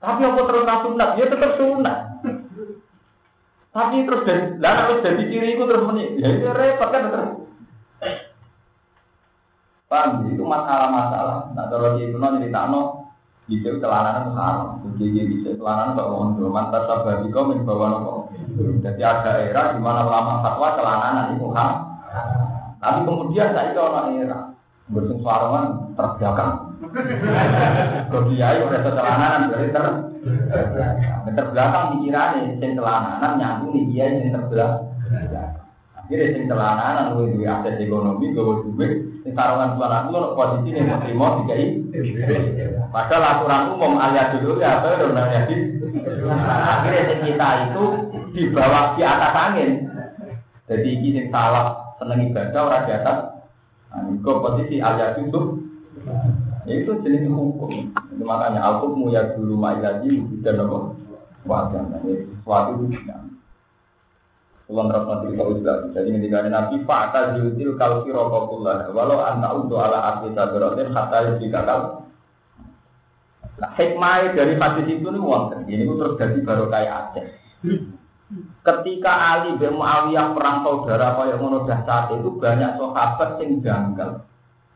[0.04, 1.10] Tapi apa terus sunat?
[1.18, 1.98] Ya tetap sunat.
[3.74, 6.14] Tapi terus dari, lah terus dari ciri itu terus menit.
[6.22, 7.30] Ya itu repot kan terus.
[9.90, 10.30] Paham?
[10.30, 11.50] Itu masalah-masalah.
[11.52, 13.03] Nah, kalau di itu nanti ditano,
[13.44, 14.80] di situ celananan haram.
[14.96, 16.48] Jadi di situ celananan kok mau dulu.
[16.48, 18.12] Mantas sabar di komen bawa nopo.
[18.80, 21.78] Jadi ada era di mana ulama fatwa celananan itu haram.
[22.80, 24.38] Tapi kemudian saya itu orang era
[24.88, 26.52] bersung suarangan terbelakang.
[28.12, 29.86] Kalau kiai udah celananan berarti ter
[31.32, 34.88] terbelakang pikirannya, sing celananan nyambung nih kiai yang terbelakang.
[35.96, 39.03] Akhirnya sing celananan lu duwe akses ekonomi, gue duit,
[39.34, 41.78] sarungan celana lu posisi nih mau terima tiga ini.
[42.88, 45.54] Padahal aturan umum alias dulu ya apa udah jadi.
[46.30, 47.84] Akhirnya sing kita itu
[48.32, 49.70] di bawah di atas angin.
[50.70, 53.18] Jadi ini salah seneng ibadah orang di atas.
[53.92, 55.40] Nah, ini posisi alias itu.
[56.64, 57.92] Ya itu jenis hukum.
[57.92, 60.96] Itu makanya al-hukmu ya dulu ma'ilaji dan apa?
[61.44, 61.82] Wajah.
[62.00, 62.96] Sesuatu itu
[64.74, 65.76] Terus nanti kita usah.
[65.94, 71.62] Jadi ketika Nabi Fakta Yutil kalau rokokullah, walau anta untuk ala asli sabrotin hatta jika
[71.62, 71.80] kal.
[73.54, 75.62] Nah, hikmah dari hadis itu nih wonten.
[75.70, 77.26] Ini terus jadi baru kayak Aceh.
[78.66, 84.26] Ketika Ali bin Muawiyah perang saudara kaya ngono saat itu banyak sahabat yang janggal.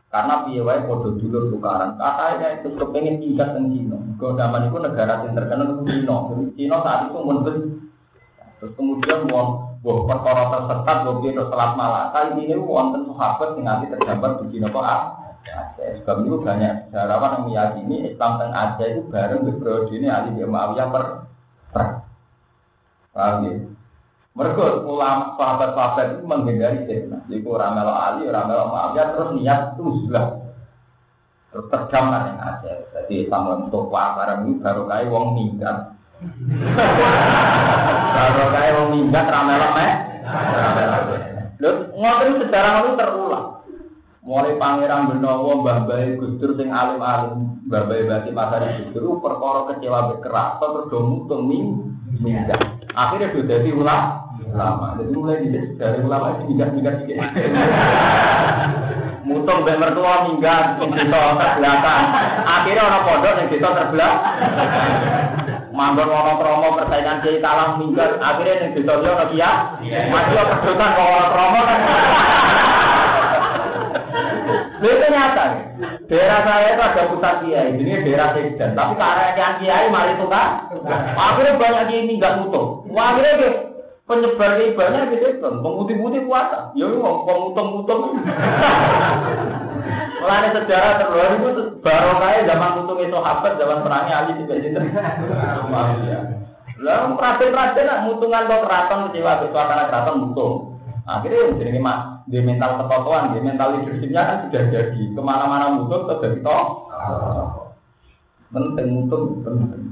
[0.09, 1.99] Karena piye wae padha dulur tukaran.
[1.99, 3.97] Katanya itu kepengen tinggal di Cina.
[4.15, 6.15] Kau zaman itu negara yang terkenal Cina.
[6.55, 7.55] Cina saat itu mundur.
[8.63, 12.11] Terus kemudian mau Buah perkara tersesat, buah dia selat malah.
[12.11, 16.03] Kali ini wonten sahabat yang nanti tergambar di Cina kok Aceh.
[16.03, 20.35] Sebab itu banyak sejarawan yang meyakini Islam dan Aceh itu bareng di periode ini Ali
[20.35, 21.03] bin Muawiyah per
[21.71, 21.93] perang.
[23.15, 23.53] Paham ya?
[24.35, 27.23] Mereka ulama sahabat-sahabat itu menghindari fitnah.
[27.31, 30.25] Jadi ramelo Ali, ramelo Muawiyah terus niat itu sudah
[31.55, 32.75] terus yang Aceh.
[32.99, 35.98] Jadi Islam untuk barang ini baru kayak wong minggat.
[38.15, 39.91] Kalau kayak mau minggat ramelok meh.
[41.59, 43.47] Lho, ngoten sejarah itu terulang.
[44.19, 50.11] Mulai pangeran Benowo, Mbah Bayi Gusdur sing alim-alim, Mbah Bayi Bati Pasari Gusdur perkara kecewa
[50.15, 51.47] bekeras terus do mutung
[52.19, 52.59] minggat.
[52.93, 54.27] Akhirnya sudah jadi ulama.
[54.49, 54.87] Ulama.
[54.99, 55.45] Jadi mulai
[55.79, 57.17] dari ulama itu minggat-minggat dikit.
[59.29, 62.03] Mutung mbek mertua minggat sing terbelakang.
[62.49, 65.18] Akhirnya orang pondok yang desa terbelakang.
[65.79, 68.19] Manggon wono promo persaingan kiai talang minggat.
[68.19, 69.51] Akhirnya yang desa dia ono kia
[70.11, 71.79] mati lo pedotan kok wono promo kan
[74.79, 75.43] itu nyata
[76.07, 80.67] daerah saya itu ada pusat kiai ini daerah sekjen tapi karena yang kiai mari tukar.
[81.15, 83.51] Akhirnya banyak kiai minggat mutung akhirnya dia
[84.09, 88.17] penyebar ibadahnya gitu kan pemutih-putih puasa ya mau pemutung-mutung
[90.19, 94.79] Mulai sejarah terluar itu baru kayak zaman itu sahabat, zaman perangnya Ali juga itu.
[96.79, 100.53] Lalu raden-raden nak mutungan lo keraton kecewa suasana keraton mutung.
[101.09, 105.75] Akhirnya yang jadi mak di mental ketotoan, di mental leadershipnya kan sudah jadi ke mana-mana
[105.75, 106.87] mutung jadi toh.
[108.53, 109.83] Penting mutung penting.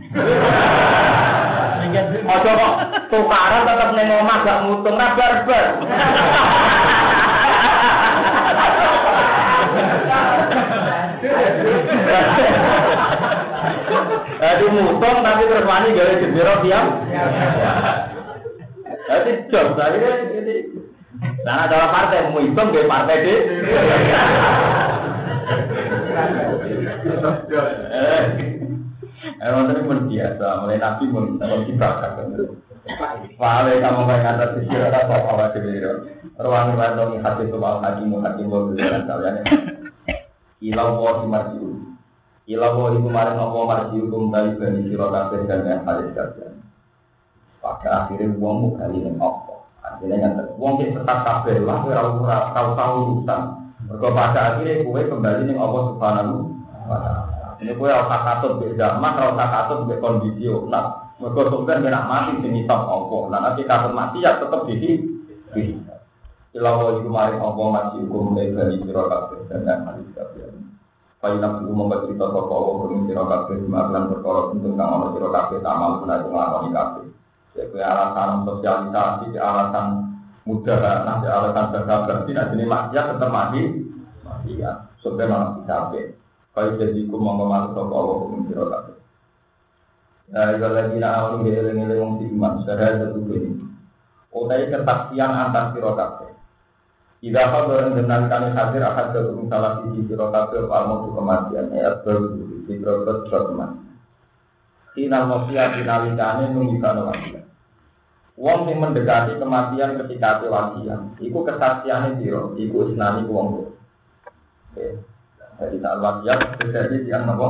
[2.28, 2.76] Ojo kok
[3.10, 5.66] tukaran tetep ning omah gak mutung ra barbar.
[14.58, 16.86] Jadi mutung tapi terus wani gawe jendera diam.
[19.06, 20.02] Jadi job tadi
[20.34, 20.56] ini.
[21.46, 23.40] Nah, adalah partai mau hitung gawe partai deh.
[29.38, 32.18] Eh, wonten pun biasa, mulai nabi pun kalau dibakar.
[33.38, 35.78] Wale kamu kaya kata sisi rata apa apa dhewe.
[36.42, 39.46] Ruang ruang hati soal haji mu haji mu kalian.
[40.66, 41.77] Ilau wa marjiu.
[42.48, 46.16] Ilau wa iku maring apa marjiu kum dari bani sira kabeh dan yang halis.
[47.60, 49.68] Pada akhirnya wong kali ning apa.
[49.84, 53.00] Artinya yang wong sing tetap kabeh lah ora ora tau tau.
[53.84, 56.36] Mergo pada akhirnya kowe kembali ning Allah Subhanahu
[56.88, 56.98] wa.
[57.58, 62.32] Ini kue harus katut di zaman, harus katut di kondisi nah, mereka sebenarnya nak mati
[62.46, 63.18] sing hisap apa.
[63.92, 65.74] Mati ya tetap di sini.
[66.54, 69.84] Ilawo itu mari apa masih hukum dari dari siro kabeh dan yang
[70.16, 70.37] kabeh.
[71.18, 75.08] Kayu nak dulu membuat cerita sopo Allah bermi siro kabeh dimakan berkorok tentang kang ono
[75.18, 77.06] siro kabeh tamal kena itu ngelakoni kabeh.
[77.58, 79.86] Jadi alasan sosialisasi, alasan
[80.46, 80.78] mudah,
[81.10, 83.62] nanti alasan berkah berarti nanti ini maksiat tetap mati.
[84.46, 86.06] Ya, sebenarnya masih kabeh.
[86.54, 88.96] Kau jadi ku mau ngomong sopo Allah hukum siro kabeh.
[90.38, 93.58] Nah, kalau lagi nak awal ngeling-ngeling wong iman, secara satu ini.
[94.30, 96.37] Utai kesaksian antar siro kabeh.
[97.28, 99.20] Tidak apa orang dengan kami hadir akan ke
[99.52, 103.84] salah sisi siro kabeh al mautu kematian baru di berikut kematian.
[104.96, 107.44] Final mafiya finalikane mengisah wasiat.
[108.40, 113.76] Wong yang mendekati kematian ketika wasiat, iku kesaksiannya siro, iku isnani wong.
[114.72, 115.04] Oke.
[115.60, 117.44] Jadi saat wasiat terjadi di anak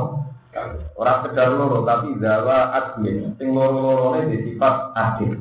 [0.98, 3.30] Orang sekedar loro tapi zawa admin.
[3.38, 5.38] Sing loro-lorone di sifat adil.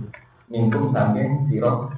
[0.53, 1.89] Mingkum saking siro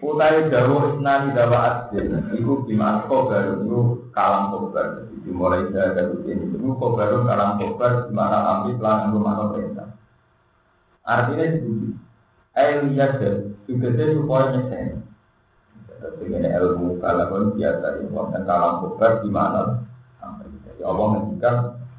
[0.00, 1.58] Utai dawa isnani dawa
[1.88, 2.16] adil.
[2.32, 5.08] Iku gimana kobar itu kalam kobar.
[5.08, 6.54] Jadi mulai dari ini.
[6.56, 9.88] Itu kobar kalam kobar gimana ambil pelan mana perintah.
[11.04, 11.96] Artinya itu.
[12.56, 13.20] Ayo lihat.
[13.66, 15.02] Juga supaya nyesen.
[16.22, 19.86] Dengan ilmu kalau biasa dan kalam kobar gimana
[20.76, 21.56] Ya Allah ngendikan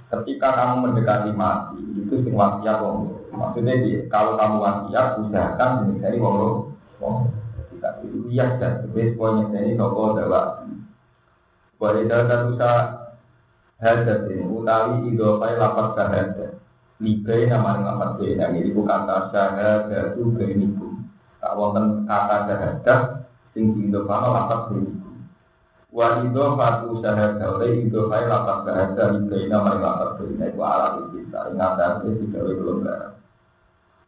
[0.08, 3.76] ketika kamu mendekati mati itu wasiat wong maksudnya
[4.08, 7.16] kalau kamu wasiat usahakan menjadi wong wong
[7.78, 10.66] ketika itu iya dan sebes poinnya ini toko dawa.
[11.78, 13.14] Boleh dalam usaha
[13.78, 16.54] hadat ini utawi idofai lapat syahadat
[16.98, 21.06] Libai nama lapat beda ini bukan kata syahadat itu berikum
[21.38, 23.02] tak wonten kata syahadat
[23.54, 25.22] sing idofai lapat berikum
[25.94, 30.94] Wa ido fatu syahada oleh ido kai lapak bahasa Ibaina mari lapak Ibaina itu alat
[31.16, 33.16] kita Ingatan itu tidak belum barang.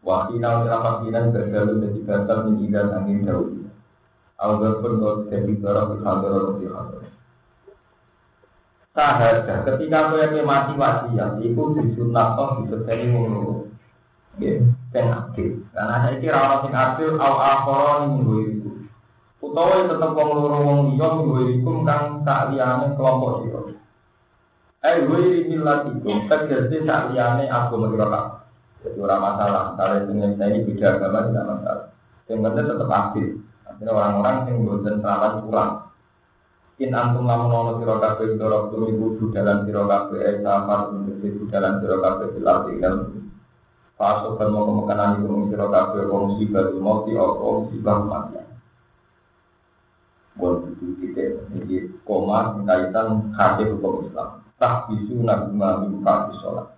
[0.03, 3.58] Wa kina lapak kina Bergalu jadi batal menjidat angin jauh
[4.39, 7.11] Pun kau jadi barang atau dihadir
[8.95, 13.67] Sahada ketika kau mati wasiat Itu disunat toh disertai mulu
[14.39, 18.69] Yang aktif Karena saya kira orang yang aktif Al-Akhoron ini
[19.39, 21.09] utawa yang tetap wong loro wong liya
[22.27, 23.61] sak liyane kelompok sira.
[24.83, 28.07] Eh wiri milatikum tegese sak liyane agama sira
[28.79, 31.87] Jadi orang masalah, kalau saya ini beda agama tidak masalah.
[32.31, 33.27] Yang penting tetap aktif.
[33.79, 35.73] Artinya orang-orang yang bosan salah pulang.
[36.83, 41.47] In antum lamun ono sira kabeh dorok turu ibu dalam sira kabeh eh safar ibu
[41.47, 41.95] dalam sira
[42.35, 43.31] dilatih dalam
[43.95, 48.39] Pasok kan mau kemakanan ibu sira kabeh wong musibah mati atau musibah mati
[50.39, 51.75] buat itu titik jadi
[52.07, 54.39] koma kaitan hati hukum Islam.
[54.55, 56.71] Tak bisu naguma mimpa sholat.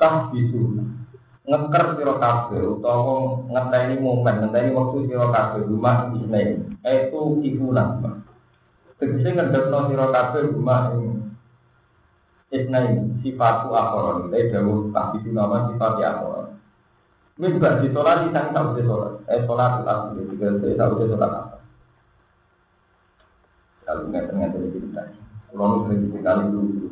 [0.00, 0.80] Tak bisu
[1.48, 7.20] ngeker siro kafe utawa ngeteni momen ngeteni waktu siro kafe rumah isnai itu
[7.72, 8.12] naguma
[9.00, 10.92] tegese ngedekno siro kafe rumah
[12.52, 15.94] isnai sifatu akhoron itu dawuh tak bisu nama sifat
[17.40, 19.24] Ini juga di sholat, di sana tak sholat.
[19.24, 21.56] Eh, sholat, sholat, sholat, sholat, sholat, apa?
[23.90, 25.02] Kalau nggak ternyata itu kita.
[25.48, 26.89] Kalau sering sekali dulu.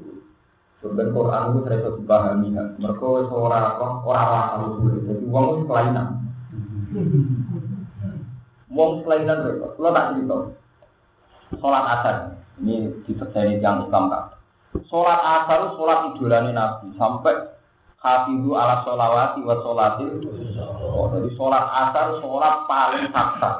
[0.78, 2.48] Sebenarnya Quran itu saya bisa dipahami.
[2.78, 4.86] Mereka seorang apa orang akal itu.
[5.10, 6.06] Jadi uang itu kelainan.
[8.70, 9.66] Uang kelainan mereka.
[9.74, 10.36] Kalau tak cerita.
[11.58, 12.16] Sholat asar.
[12.62, 12.74] Ini
[13.06, 14.24] dipercaya yang Islam kan.
[14.86, 17.34] Sholat asar sholat idolani Nabi sampai
[17.98, 20.04] hafidu ala sholawati wa sholati.
[20.62, 23.50] Oh, jadi sholat asar sholat paling saksa.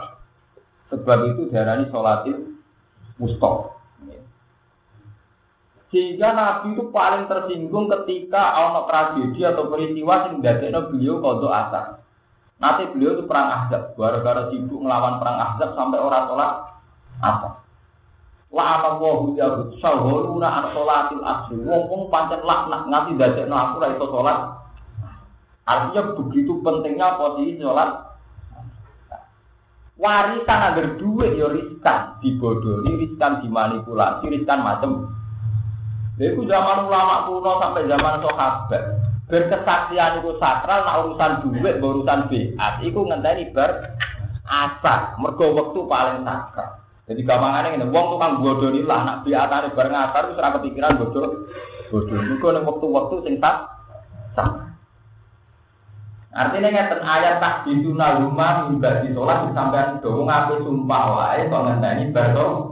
[0.95, 2.59] Sebab itu diarani sholatil
[3.19, 3.78] Musto.
[5.89, 11.84] Sehingga Nabi itu paling tersinggung ketika ono tragedi atau peristiwa yang dadekno beliau kodok asar.
[12.61, 16.51] Nanti beliau itu perang Ahzab, gara-gara sibuk melawan perang Ahzab sampai orang sholat
[17.24, 17.53] asar.
[18.49, 19.49] La ana wa hu ya
[19.80, 21.57] sahuruna an sholatil asri.
[21.57, 24.39] Wong-wong pancen laknat nganti dadekno aku ra iso sholat.
[25.68, 28.09] Artinya begitu pentingnya posisi sholat
[29.99, 35.18] warisan agar duit ya riskan dibodohi riskan dimanipulasi riskan macam
[36.19, 38.83] itu zaman ulama kuno sampai zaman sahabat.
[39.29, 43.95] Berkesaksian itu sakral nak urusan duit urusan biat itu ngenteni ber
[44.49, 46.83] asar mergo waktu paling sakral.
[47.09, 51.49] Jadi gampangannya ini wong tukang bodoh lah nak biatane bareng asar itu serah kepikiran bodoh
[51.89, 53.79] bodoh itu waktu-waktu sing tak
[56.29, 61.64] Artinya ngeten ayat tak dituna rumah mimba di sholat sampai doang ngaku sumpah wae kok
[61.64, 62.68] ngenteni baru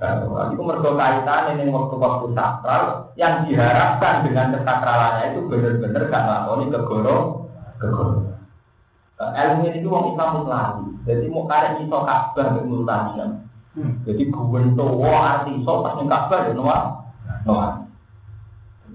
[0.00, 7.16] itu mergo kaitan ini waktu-waktu sakral yang diharapkan dengan kesakralannya itu benar-benar gak ngelakoni kegoro
[7.76, 8.32] kegoro.
[9.20, 10.88] Ilmu ini itu wong Islam lagi.
[11.04, 13.44] Jadi mau kalian iso kabar ke multanian.
[14.08, 14.32] Jadi
[14.72, 16.78] tua arti iso pas ning kabar ya noa
[17.44, 17.84] noa.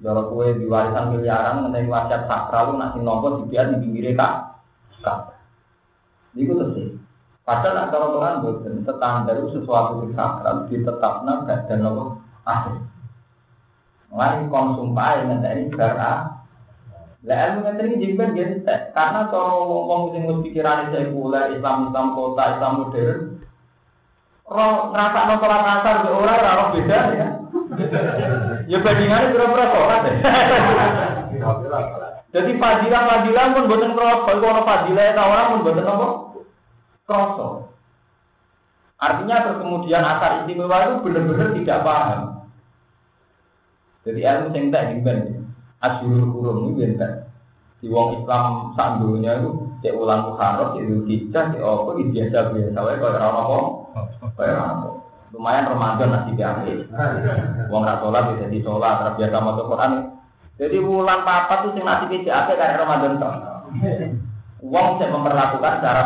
[0.02, 5.35] Kalau kue diwarisan miliaran mengenai wasiat sakral lu nasi nopo dibiar di pinggir kak.
[7.46, 12.82] Padahal nak cara Quran bukan standar sesuatu yang sakral ditetapkan gak dan nopo akhir.
[14.10, 16.42] Mulai konsum pae ngenteni gara
[17.26, 22.14] lah ilmu ngeten iki jemben gentek karena cara wong sing wis pikirane sekuler Islam Islam
[22.14, 23.20] kota Islam modern
[24.46, 27.28] roh ngrasakno salat asar be ora ora beda ya.
[28.70, 30.14] Ya bandingannya berapa sholat ya.
[32.30, 36.08] Jadi fadilah fadilah pun buatan kroso, kalau fadilah itu orang pun buatan apa?
[37.06, 37.70] Kroso.
[38.98, 42.22] Artinya kemudian asar istimewa itu benar-benar tidak paham.
[44.06, 45.50] Jadi ilmu sing tak gimben,
[45.82, 47.30] asyurul hurum ini gimben.
[47.82, 49.50] Di wong Islam sandunya itu
[49.86, 53.58] cek ulang muharram, cek hijjah, cek apa, biasa biasa, kayak orang apa,
[54.38, 54.90] kayak apa
[55.36, 56.64] lumayan Ramadan nasi biasa.
[57.68, 59.92] Wong ra sholat bisa di sholat, terbiasa maca Quran.
[60.56, 63.36] Jadi bulan papa tuh sing nasi biasa kayak Ramadan tuh.
[64.64, 66.02] Wong saya memperlakukan secara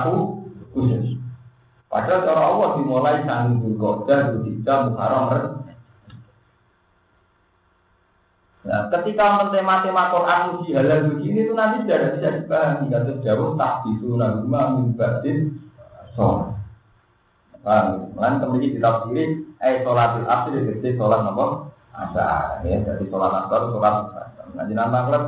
[1.90, 5.60] Padahal cara Allah dimulai sanggup Zulqa'dah, Zulhijjah, Muharram,
[8.60, 12.92] Nah, ketika mentema-tema Quran uji halal uji ini itu nanti tidak bisa dipahami.
[12.92, 15.58] Kata jauh tak bisu naguma min badin
[16.14, 16.60] sholat.
[17.64, 18.14] Paham?
[18.20, 23.94] Lan kemudian ditafsiri eh sholatil asr itu sholat nopo asar ya jadi sholat asar sholat
[24.12, 24.26] asar.
[24.54, 25.24] Nah jenengan maklum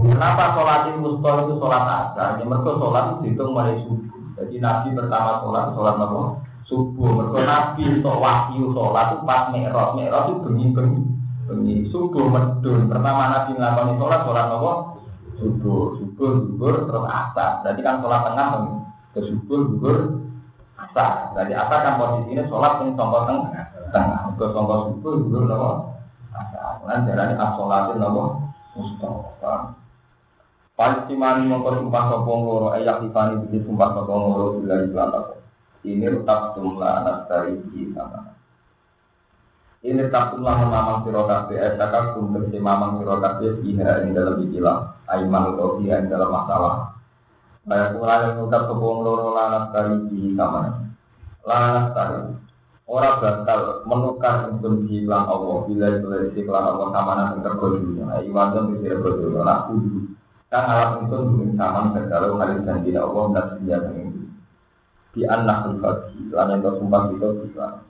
[0.00, 2.28] kenapa sholatil musta itu sholat asar?
[2.38, 4.15] Ya mereka sholat itu dihitung mulai subuh.
[4.36, 6.20] Jadi nabi pertama sholat sholat nopo
[6.68, 7.10] subuh.
[7.24, 10.66] Mereka nabi wahyu sholat itu pas mi'raj mi'raj itu bengi
[11.48, 12.92] bengi subuh medun.
[12.92, 14.72] Pertama nabi ngelakoni sholat sholat nopo
[15.40, 17.50] subuh subuh subuh terus asar.
[17.64, 18.46] Jadi kan sholat tengah
[19.16, 19.98] ke subuh subuh
[20.84, 21.32] asar.
[21.32, 23.64] Jadi asar kan posisinya sholat yang songkok tengah.
[23.88, 24.20] Tengah.
[24.36, 25.70] Ke songkok subuh dulu nopo
[26.36, 26.84] asar.
[26.84, 28.22] Kemudian jalan asolatin nopo
[28.76, 29.75] mustafa.
[30.76, 35.40] Palestimani mengkor sumpah sopong loro ayak tifani bikin sumpah sopong loro bila di belakang.
[35.88, 37.56] Ini tetap jumlah anak dari
[37.96, 38.36] sama.
[39.80, 44.36] Ini tetap jumlah memang sirokat BS kakak kum bersih mamang sirokat BS iha ini dalam
[44.36, 44.78] ikilah.
[45.08, 46.92] Aiman atau iha ini dalam masalah.
[47.64, 50.76] Baik mulai mengucap kebong loro lanat kali di kamar.
[51.48, 52.20] Lanat kali.
[52.84, 58.20] Orang bakal menukar untuk hilang Allah bila itu isi kelan Allah sama nanti terkodonya.
[58.28, 59.40] Iwan dan bisa berdoa.
[59.40, 60.15] Nak kudu.
[60.56, 64.24] Kan alat itu belum sama segala kali janji Allah dan senjata ini.
[65.12, 66.32] Di anak berbagi.
[66.32, 67.84] Lain yang sumpah itu bisa.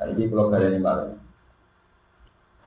[0.00, 0.80] Dan ini kalau kalian ini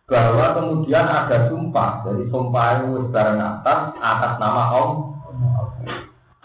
[0.06, 5.04] bahwa kemudian ada sumpah, jadi sumpah itu bareng atas atas nama Allah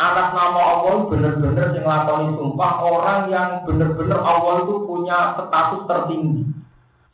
[0.03, 6.43] atas nama Allah benar-benar yang lakoni sumpah orang yang benar-benar Allah itu punya status tertinggi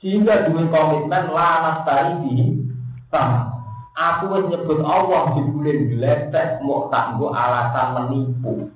[0.00, 2.64] sehingga dua komitmen lanas tari di
[3.12, 3.57] sama
[3.98, 8.70] aku menyebut Allah di bulan geletek mau tak alasan menipu.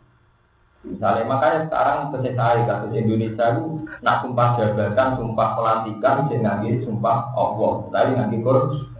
[0.82, 7.72] Misalnya makanya sekarang saya kasus Indonesia itu nak sumpah jabatan sumpah pelantikan jangan sumpah Allah.
[7.94, 8.90] Tadi nanti kurus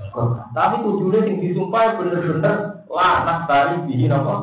[0.53, 4.35] tapi tujuannya yang disumpah benar-benar lanas tari di apa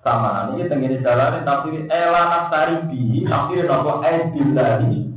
[0.00, 0.56] sama.
[0.56, 4.00] Ini tenggine jalan tapi ela naftari bi tapi nopo?
[4.00, 5.07] Eh billahi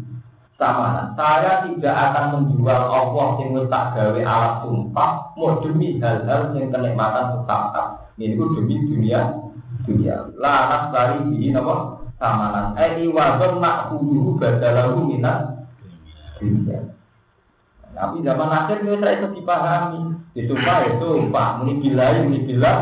[0.62, 6.70] sama saya tidak akan menjual Allah yang tak gawe alat sumpah mau demi hal-hal yang
[6.70, 9.41] kenikmatan sesaat ini itu demi dunia
[9.89, 15.66] dunia la naftari bi nopo sama eh iwadon nak kudu badalahu minat
[16.38, 16.93] dunia
[17.91, 20.16] Tapi zaman akhir ini saya itu dipahami.
[20.32, 22.74] Disumpah itu ya sumpah, muni bila, muni bila.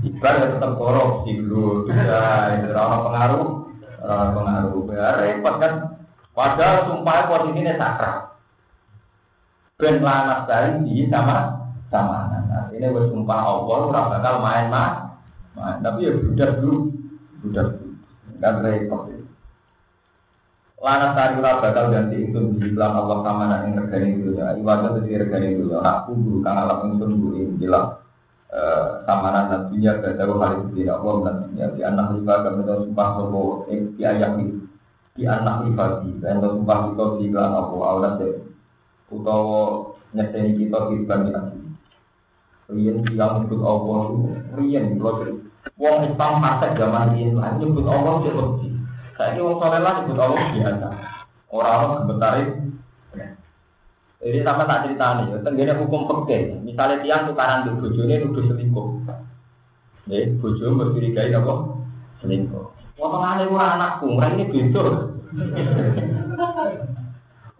[0.00, 3.48] Ibar ya tetap korupsi dulu, ya, itu orang pengaruh,
[4.08, 4.82] pengaruh.
[4.88, 6.03] Ya repot kan.
[6.34, 8.16] Padahal sumpah posisinya sakral.
[9.78, 11.50] Ben lanas dari di sama
[11.90, 14.90] sama nah, ini bersumpah Allah, orang bakal main mah.
[15.54, 16.90] Tapi ya sudah dulu,
[17.42, 17.94] sudah dulu.
[18.42, 19.14] Kan repot.
[20.82, 24.20] Lana tari ora bakal ganti itu di bilang Allah sama nak ing regane.
[24.58, 25.78] Ibadah itu di regane dunya.
[25.80, 28.04] Aku guru kang alam ingsun guru bilang
[29.06, 31.16] sama nak dunya kadaru hal itu tidak Allah
[31.56, 34.62] dan di anak riba kami sumpah sopo eh di ayat ini
[35.14, 38.34] di anak riba di dan sumpah kita bilang aku awal deh
[39.14, 41.60] utawa nyeteni kita bani lagi.
[42.66, 45.38] Rian yang nyebut Allah itu Rian kalau
[45.78, 48.74] Wong Islam masa zaman ini lah nyebut Allah itu
[49.14, 50.88] saya ini wong soleh lah nyebut Allah biasa.
[51.54, 52.48] Orang-orang gebetarin.
[54.18, 56.58] Jadi sama tak cerita nih, tenggine hukum peke.
[56.66, 58.88] Misalnya tiang tukaran di bojone nuduh selingkuh.
[60.08, 61.54] Ya, bojo mencurigai apa?
[62.24, 62.73] Selingkuh.
[63.04, 64.84] Potongane ora anakku, mereka ini beda.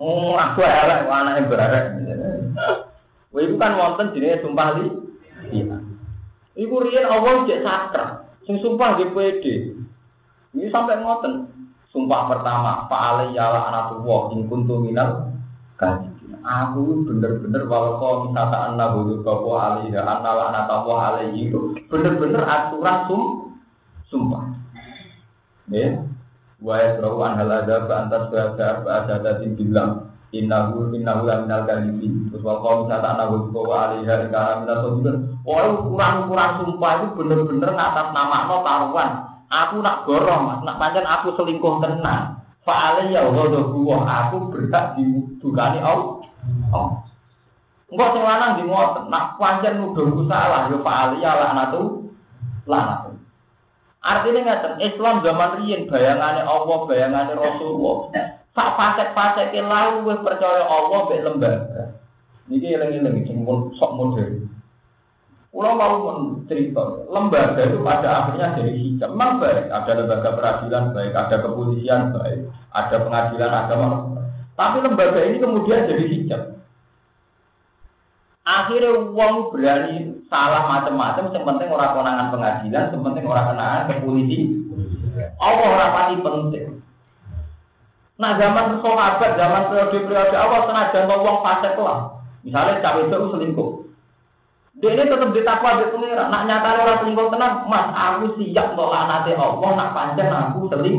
[0.01, 1.85] Oh, aku elek, anaknya berarek.
[3.29, 4.89] Wah, itu kan wonten jenenge sumpah li.
[5.53, 5.85] Iya.
[6.57, 8.25] Iku riyen Allah cek sakra.
[8.49, 9.45] Sing sumpah di PD.
[10.57, 11.53] Ini sampai ngoten.
[11.93, 15.31] Sumpah pertama, Pak Ali yala anatullah in kuntu minal
[15.77, 16.11] kaji.
[16.41, 22.43] Aku bener-bener walau kau misata anna budu kau Ali ya anna anatullah Ali itu bener-bener
[22.43, 23.23] aturan sum
[24.09, 24.64] sumpah.
[25.73, 25.97] Ya,
[26.61, 32.29] wa yasrahu an halada ba antas bahasa bahasa tadi bilang innahu innahu la minal kadhibin.
[32.29, 35.17] Terus wa budu kau Ali ya kana minal sadiqin.
[35.47, 39.11] Oh, ukuran-ukuran sumpah itu bener-bener ngatas nama no taruhan.
[39.53, 42.43] Aku nak gorong, nak pancen aku selingkuh tenan.
[42.65, 46.25] Fa'ale ya Allah gua aku berhak didukani Allah.
[46.73, 46.91] Oh.
[47.93, 48.65] Enggak sing lanang di
[49.13, 52.09] nak pancen nuduhku salah ya fa'ale ya laknatu
[52.65, 53.04] laknatu.
[54.05, 58.13] Artinya ngeten, Islam zaman riyen bayangane Allah, bayangane Rasulullah.
[58.53, 61.83] Sak fasek-faseke lalu wis percaya Allah mek lembaga.
[62.47, 63.49] Niki eling-eling sing
[63.81, 64.47] sok modern.
[65.55, 65.95] Pulau mau
[66.51, 69.15] cerita, lembaga itu pada akhirnya jadi hijab.
[69.15, 72.41] Memang baik, ada lembaga peradilan baik, ada kepolisian baik,
[72.75, 73.89] ada pengadilan agama.
[74.59, 76.43] Tapi lembaga ini kemudian jadi hijab.
[78.43, 83.95] Akhirnya uang berani salah macam-macam, yang penting orang konangan pengadilan, yang penting orang kenangan ke
[84.03, 84.39] polisi.
[85.39, 86.67] Allah orang pasti penting.
[88.19, 91.99] Nah zaman sahabat, zaman periode-periode awal senajan uang fase lah.
[92.43, 93.71] Misalnya cawe itu selingkuh.
[94.83, 96.27] Dia ini tetap ditakwa di pengira.
[96.27, 99.71] Nak nyata orang selingkuh tenang, mas aku siap nolak nanti Allah.
[99.79, 100.99] Nak panjang aku seling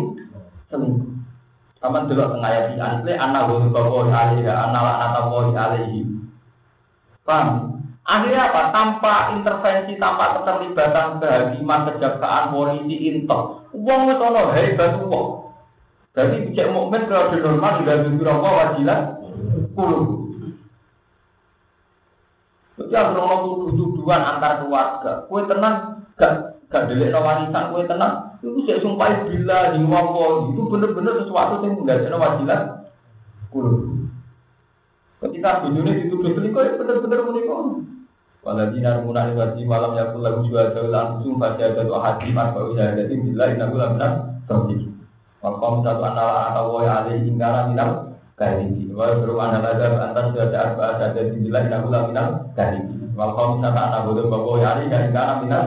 [0.71, 1.11] selingkuh.
[1.83, 6.01] Kamu dulu tengah ayat di anak gue bawa alaihi, anak anak tahu alaihi.
[7.21, 7.74] Paham?
[8.05, 8.61] Akhirnya apa?
[8.69, 13.65] Tanpa intervensi, tanpa keterlibatan kehakiman, kejaksaan, polisi, intel.
[13.73, 15.27] Uang itu ono hebat uang.
[16.15, 18.99] Jadi bijak mukmin kalau di normal sudah jujur apa wajilah
[19.75, 19.99] kulu.
[22.79, 25.27] Jadi ada orang tuduh-tuduhan antar keluarga.
[25.27, 27.73] Kue tenang, gak gak delik warisan.
[27.73, 32.61] Kue tenang, itu saya sumpah bila di wawo itu bener-bener sesuatu yang nggak ada wajilan.
[33.51, 33.71] Kulo.
[35.19, 37.94] Ketika dunia dituduh selingkuh, ya bener-bener menikah.
[38.45, 42.93] Waladina rumuna wajib malam yakul lagu jual jauh langsung pada ada doa hati mas ya
[42.93, 44.13] jadi bila ini aku lakukan
[44.45, 44.87] terjadi.
[45.41, 48.93] Wakom satu anak atau woi alih ingkara minal kayak ini.
[48.93, 52.85] Wal beruang ada antar sudah ada ada di bila ini aku lakukan dari
[53.15, 55.65] kalau kau misalkan anak bodoh bawa yari dari kana minat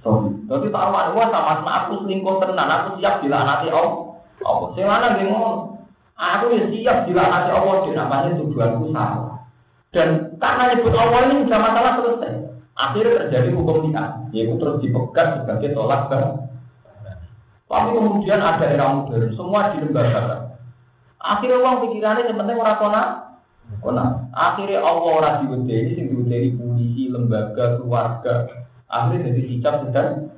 [0.00, 4.16] jadi taruhan gua sama aku selingkuh tenan aku siap bila nanti om.
[4.40, 5.76] Om sing mana bingung
[6.16, 9.44] aku ya siap bila nanti om di namanya tujuanku salah.
[9.92, 12.32] Dan karena nyebut Allah ini sudah masalah selesai.
[12.80, 16.20] Akhirnya terjadi hukum dia yaitu terus dipegang sebagai tolak ke
[17.70, 20.50] tapi kemudian ada era modern semua di lembaga
[21.22, 23.02] akhirnya uang pikirannya yang penting orang kona
[23.78, 28.66] Kona, akhirnya Allah ora diwedeni sing diwedeni polisi, lembaga, keluarga.
[28.90, 30.34] Akhirnya jadi hijab sedang.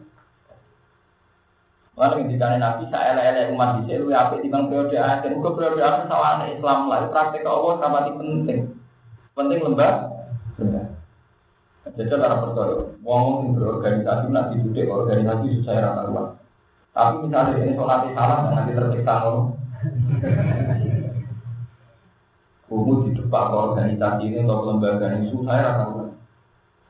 [1.97, 5.81] Mana ketika Nabi saya elek umat di sini, apa di bang periode akhir, ke periode
[5.81, 8.61] akhir sawana Islam lah, praktek Allah sama penting,
[9.33, 10.13] penting lembaga.
[11.83, 16.39] Jadi cara percaya, wong berorganisasi nanti duduk organisasi saya rata luas.
[16.95, 19.59] Tapi misalnya ini sholat salah, nanti tersiksa loh.
[22.71, 26.15] Kamu di depan organisasi ini atau lembaga ini susah ya kan?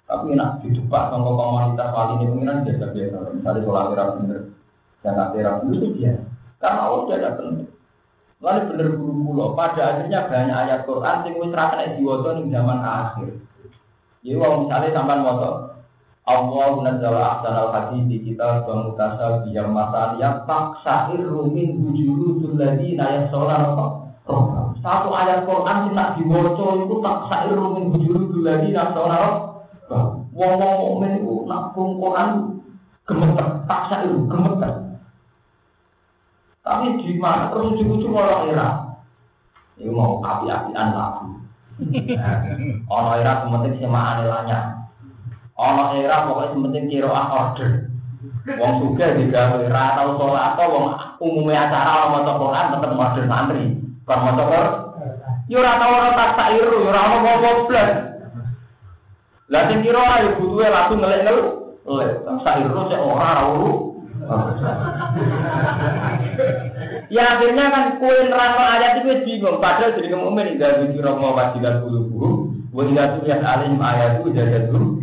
[0.07, 3.16] Tapi enak di depan sama komunitas wali ini pengiran biasa biasa.
[3.32, 4.40] Misalnya sholat kira bener,
[5.01, 6.14] dan kira itu dia.
[6.61, 7.72] Karena Allah tidak penting.
[8.43, 9.55] Lalu bener guru pulau.
[9.55, 13.30] Pada akhirnya banyak ayat Quran yang wis ra ning zaman akhir.
[14.22, 15.51] Jadi kalau misalnya sampai moto
[16.22, 23.26] Allah nazzala ahsanal hadis di kita wa mutasal biyam masal yang taksair rumin bujuru ladina
[23.26, 23.74] yasolan
[24.78, 29.51] satu ayat Quran sing nak diwaca iku taksair rumin bujuru ladina yasolan
[30.32, 32.28] Wong-wong mukmin iku nak Quran
[33.05, 34.72] gemeter, taksair gemeter.
[36.63, 38.69] Tapi di mana terus ujung-ujung orang era.
[39.83, 41.27] Ini mau api-apian lagu.
[42.95, 44.87] Ono era sementing sema anelanya.
[45.59, 47.91] Ono era pokoknya sementing kira order.
[48.47, 50.87] Wong suka juga era atau sholat atau wong
[51.23, 53.65] umumnya acara orang mau Quran tetap modern santri.
[54.03, 54.67] Kalau mau Quran,
[55.47, 57.89] yo ora tau ora tak sairu, yo ora ono mau goblok.
[59.51, 61.49] Lah sing kira ayo butuhe langsung ngelek-ngelek.
[61.87, 63.91] Lek, tak sairu sik ora ora
[67.12, 69.61] ya akhirnya kan kue nerangno ayat itu bingung.
[69.61, 74.68] Padahal jadi mukmin tidak bikin romo wajibat bulu buat tidak tulisan alim ayat itu jadi
[74.68, 75.01] dulu.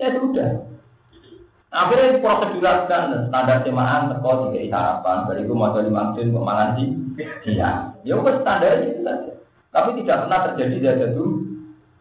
[0.00, 0.50] Ya sudah.
[1.70, 6.84] Akhirnya prosedural kan standar jemaah teko tiga harapan dari itu mau dimaksud pemangan di
[7.46, 7.94] dia.
[8.02, 9.06] Ya udah standar itu.
[9.70, 11.39] Tapi tidak pernah terjadi jadi dulu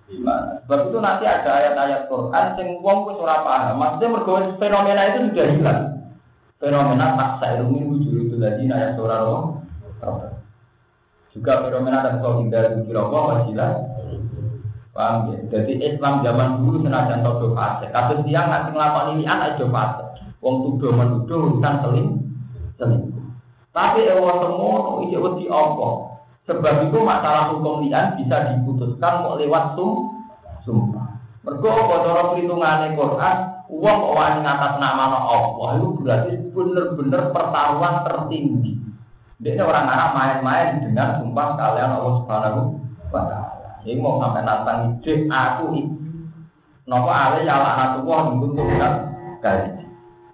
[0.10, 0.66] gimana?
[0.66, 3.78] Sebab itu nanti ada ayat-ayat Quran yang wong wis ora paham.
[3.78, 5.82] Maksudnya mergo fenomena itu sudah hilang.
[6.60, 9.64] Fenomena paksa ilmu wujud itu tadi ayat surah roh.
[11.32, 13.72] Juga fenomena dan kau hindar di roh wasilah.
[14.92, 15.38] Paham ya?
[15.54, 17.88] Jadi Islam zaman dulu senajan todo fase.
[17.94, 20.04] Kasus dia ngasih ngelakon ini anak itu fase.
[20.42, 22.10] Wong tuduh menuduh urusan seling
[22.76, 23.06] seling.
[23.70, 26.09] Tapi ewa semua itu wedi apa?
[26.50, 30.18] Sebab itu masalah hukum lian bisa diputuskan mau lewat sum
[30.66, 31.22] sumpah.
[31.46, 33.38] Mergo cara perhitungane Quran,
[33.70, 38.82] uang kok wani ngatas nama Allah itu berarti benar-benar pertaruhan tertinggi.
[39.40, 42.62] Dia orang Arab main-main dengan sumpah kalian Allah Subhanahu
[43.14, 43.70] wa taala.
[43.86, 45.96] Ini mau sampai nantang ide aku ini.
[46.90, 48.58] Nopo ale ya laknat Allah untuk
[49.40, 49.70] kali.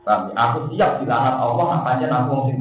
[0.07, 2.57] Tapi aku siap dilaknat Allah apa aja aku sing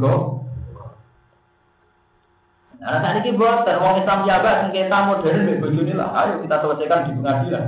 [2.85, 6.13] Nah, saat ini buat wong Islam jabat sengketa modern di bojone lah.
[6.21, 7.65] Ayo kita selesaikan di pengadilan.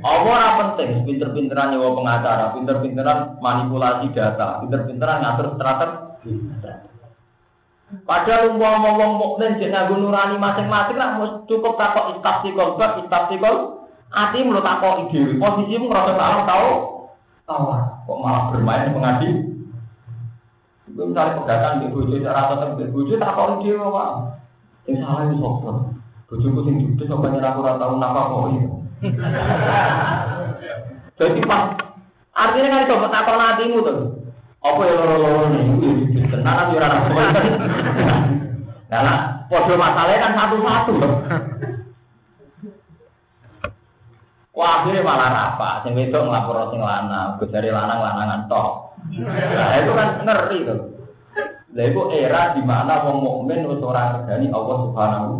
[0.00, 6.32] Ora penting, pinter-pinteran nyewa pengacara, pinter-pinteran manipulasi data, pinter-pinteran ngatur strategi.
[8.08, 14.44] Padahal umpama wong mukmin jek nganggo nurani masing-masing lah cukup takok istastikol bab istastikol ati
[14.44, 16.68] menurut takok ide posisimu ngerasa salah tahu
[17.48, 17.64] tahu
[18.04, 19.57] kok malah bermain pengadilan
[20.98, 24.34] Gue misalnya pedagang di bojo, cara tetap di bojo, tak kau dia apa?
[24.90, 25.94] Yang salah itu sopor.
[26.26, 28.66] Bojoku sing judes, apa nyerah aku tahu napa kok ini.
[31.14, 31.78] Jadi pas,
[32.34, 33.98] artinya kan coba tak pernah hatimu tuh.
[34.58, 35.66] Apa ya loro-loro nih?
[36.34, 37.22] Tenan ya ora apa.
[38.90, 40.94] Nah, lah, podo masalahnya kan satu-satu.
[44.50, 45.86] Wah, akhirnya malah apa?
[45.86, 48.87] Sing wedok nglapor sing lanang, dari lanang lanangan tok.
[49.18, 50.80] Nah, itu kan ngeri tuh.
[51.76, 55.32] Lah itu era di mana wong mukmin wis ora Allah Subhanahu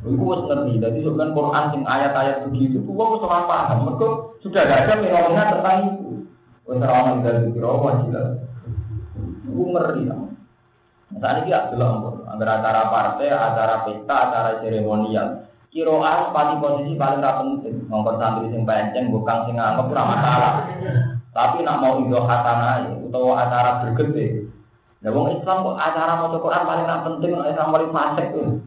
[0.00, 0.80] Iku wis ngerti.
[0.80, 3.86] Dadi kan Quran sing ayat-ayat begitu ku wong wis ora paham.
[3.86, 6.08] Mergo sudah gak ada fenomena tentang itu.
[6.64, 7.70] Wis ora ono dari kira
[8.08, 8.28] jelas.
[9.46, 10.20] Iku ngeri lah.
[11.10, 15.42] Saat ini adalah antara acara partai, acara pesta, acara seremonial.
[15.70, 17.76] Kiroan pasti posisi paling penting.
[17.90, 20.54] Ngomong santri sing penceng, bukan sing nganggep ora masalah.
[21.40, 24.44] Tapi nak mau ido hatana atau acara bergede.
[25.00, 28.60] Ya wong Islam kok acara mau Quran paling nak penting nek Islam paling fasik tuh.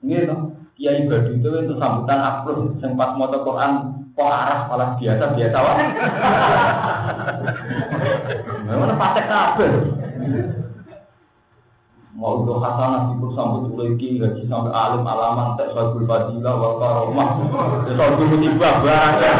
[0.00, 0.36] Gitu.
[0.80, 3.72] Kiai Badu itu itu sambutan upload yang pas mau Quran
[4.16, 5.84] kok arah malah biasa biasa wae.
[8.80, 9.72] Mana fasik kabeh
[12.20, 17.28] mau itu hasanah itu sambut lagi gaji sampai alim alaman tak sabul fadilah wal karomah
[17.96, 19.36] sabul musibah barang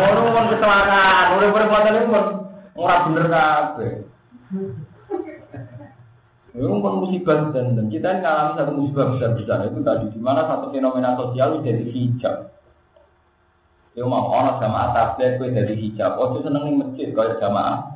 [0.00, 2.20] orang mau kecelakaan orang perbuatan itu
[2.80, 3.88] orang bener kabe
[6.56, 10.16] Memang pun musibah dan, dan kita ini ngalami satu musibah besar besar itu tadi di
[10.16, 12.48] mana satu fenomena sosial jadi hijab.
[13.92, 16.16] Itu mau orang sama atas gue jadi hijab.
[16.16, 17.92] Oh, itu seneng masjid kalau jamaah.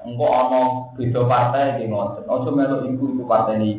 [0.00, 0.60] Engkau ono
[0.96, 2.24] beda partai di ngotot.
[2.24, 3.76] Ojo melu iku iku partai ini.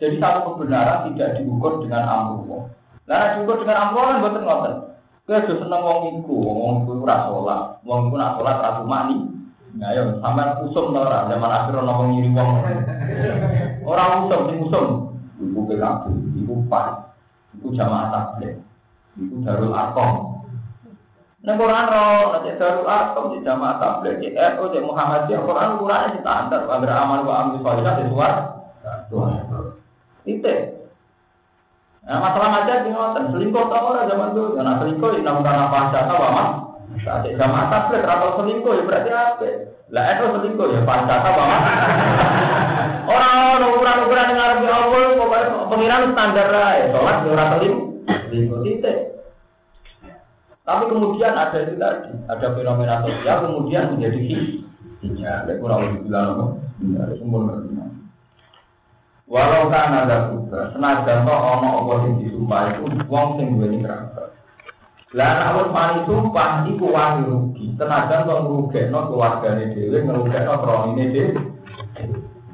[0.00, 2.66] Jadi satu kebenaran tidak diukur dengan amruh.
[3.04, 4.74] Nah, diukur dengan amruh kan betul ngotot.
[5.22, 9.16] Kau sudah seneng wong iku, wong iku ora sholat, wong iku nak sholat ratu mani.
[9.78, 12.48] Nah, yo sampean usum ora zaman akhir ono wong ngiri wong.
[13.86, 14.86] Ora usum sing usum.
[15.38, 16.02] Iku PKB,
[16.42, 17.06] iku PAN,
[17.58, 18.58] iku jamaah tabligh,
[19.18, 20.31] iku Darul Arqam.
[21.42, 26.22] Nek Quran ro, nek Darul Arqam di jamaah tabligh, di NU, di Muhammadiyah, Quran ukurannya
[26.22, 26.70] standar.
[26.70, 28.34] Agar aman wa amri sholihat di suar.
[30.22, 30.54] Itu.
[32.02, 34.54] Nah, masalah aja di ngoten, selingkuh tau ora zaman dulu.
[34.54, 36.44] Karena selingkuh ini namun karena pasca tau apa?
[37.02, 39.48] Saat jamaah tabligh, atau selingkuh ya berarti apa?
[39.90, 41.58] Lah itu selingkuh ya pasca tau apa?
[43.10, 46.70] Orang ukuran-ukuran yang ngarep Allah, pokoknya pengiran standar lah.
[46.94, 48.62] Sholat ya ora selingkuh.
[48.62, 49.11] Titik.
[50.62, 54.18] Tapi kemudian ada itu tadi, ada fenomena sosial kemudian menjadi
[55.02, 55.38] hijab.
[55.42, 56.44] Ada kurang lebih bilang apa?
[57.02, 57.54] Ada sempurna.
[59.32, 64.28] Walau kan ada juga, senajan toh ono apa sing disumpah itu wong sing duweni kerabat.
[65.16, 71.04] Lah nek wis mari sumpah iku wani rugi, senajan toh ngrugekno keluargane dhewe, ngrugekno kronine
[71.16, 71.32] dhewe.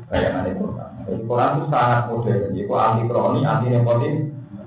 [0.07, 0.91] Kayak ane Quran.
[1.27, 4.38] Quran itu sangat modern, itu anti kroni, anti nepotisme.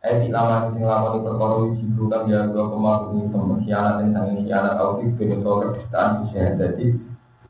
[0.00, 0.08] juga.
[0.08, 4.48] Eh di lama sing lama di perkara iki bukan ya dua koma ini pemesianan dan
[4.48, 6.86] sang video kedustaan bisa jadi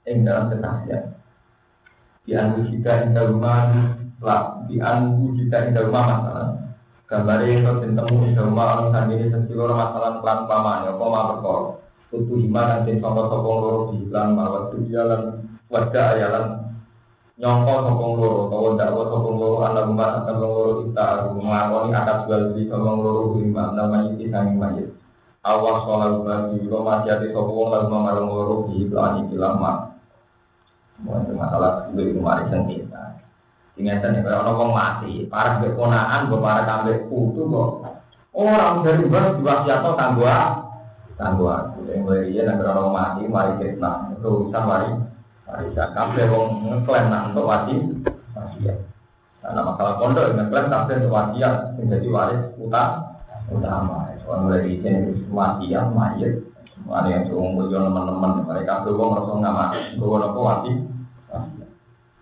[0.06, 1.02] ing dalam kesaksian.
[2.26, 6.48] Di anu jika ing rumah lah di anu jika ing rumah masalah.
[7.10, 11.62] Gambar yang kau temu ing rumah orang sang ini masalah pelan paman ya koma perkara.
[12.10, 16.59] Tutu iman sing loro di iklan mawat tujuan wajah ayalan
[17.40, 22.42] nyongko sokong loro utawa dakwa sokong loro anak rumah akan loro kita ngelakoni atas jual
[22.52, 24.88] beli sokong loro lima namanya itu kami mayit
[25.40, 29.72] awas sholat bagi lo masih ada sokong lalu mengarang loro di iklan ini lama
[31.00, 33.24] Mungkin masalah itu itu mari sengketa.
[33.80, 37.88] Ingat nih kalau orang mati, para keponaan, para kambing putu kok
[38.36, 40.28] orang dari luar diwasiato tangguh
[41.16, 41.88] tangguh aku.
[41.88, 44.88] Yang mulai iya nanti orang mati, mari kita itu urusan mari
[45.50, 47.80] Bisa kabeh wong ngeklaim nak untuk wajib
[48.38, 48.78] wasiat.
[49.40, 52.92] Karena masalah pondok ngeklaim kabeh untuk wasiat menjadi waris utang
[53.50, 54.14] utama.
[54.22, 56.34] Soal mulai di sini wasiat mayat.
[56.90, 59.78] Ada yang suruh ngumpul teman-teman mereka tuh wong merasa nggak mati.
[60.00, 60.76] Gue nopo wajib.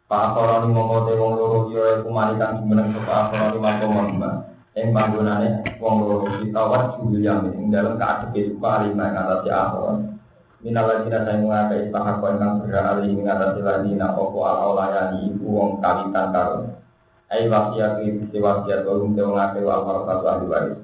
[0.09, 4.35] Pak Koroni ngomote wong loro yo kumarikan jumeneng Pak Koroni mbak.
[4.72, 5.49] Yang panggonane
[5.81, 10.18] wong loro kita wajib yang dalam keadaan suka lima kata si Akron.
[10.59, 15.47] Minal ladina saya mengakai istahak kau ingkang berhak alih mengatasi ladina opo ala olayani ibu
[15.47, 16.75] wong karun.
[17.31, 20.79] Wasiat bisi wasiat walum te mengakai wa alwar satu ahli waris.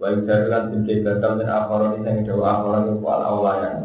[0.00, 3.28] Wa bimke batal dan akhoron ini dawa akhoron ibu ala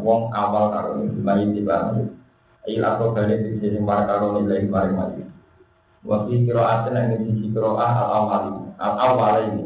[0.00, 1.92] wong awal karun ini mayin tiba
[2.64, 5.28] Ai lakro balik bisi sing para karun ini lain maring mayin.
[6.00, 9.64] Wa fi kiraatin yang sisi kiroah al awali al awali ini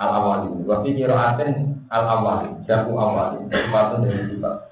[0.00, 0.48] al awali.
[0.64, 3.44] Wa fi kiraatin al awali jamu awali.
[3.52, 4.71] Sepatun dari sifat.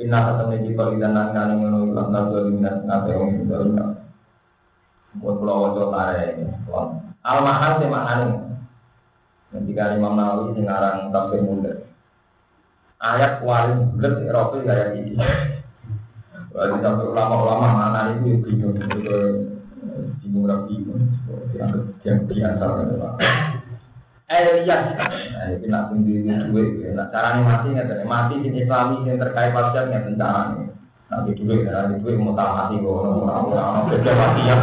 [0.00, 3.90] Inna kata kita tidak nangani menurut lantas dua minat nate om itu enggak.
[5.20, 6.46] Buat pulau wajah tare ini.
[7.20, 8.28] Al-Mahal sih maknanya.
[9.52, 11.84] Ketika Imam Nawawi sekarang tafsir muda.
[13.04, 15.20] Ayat paling bulat Rasul kayak gini.
[16.52, 19.16] Kalau sampai ulama-ulama mana itu bingung itu
[20.20, 20.84] bingung rapi
[22.04, 22.64] yang biasa
[24.32, 29.20] Elias, nah itu nak tinggi duit, nak caranya mati nggak ada mati di Islami yang
[29.20, 30.72] terkait pasien nggak cara nih.
[31.12, 34.56] Nanti duit, nanti duit mau tak mati kok, orang orang orang kerja mati ya.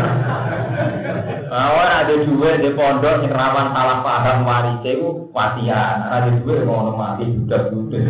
[1.54, 6.90] Awal ada duit di pondok yang rawan salah paham waris itu pasian, ada duit mau
[6.98, 8.02] mati sudah sudah.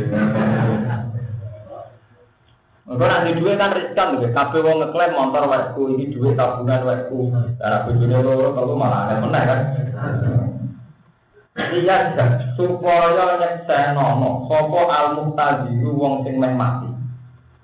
[2.90, 6.82] Engko nek di duit kan riskan lho, kabeh wong ngeklaim motor wekku iki duit tabungan
[6.88, 7.30] wekku.
[7.62, 9.60] Karena bojone loro kalau malah aneh meneh kan.
[11.58, 12.14] Iya,
[12.54, 16.90] supaya nyeksenono sapa al-muqtadiru wong sing meh mati.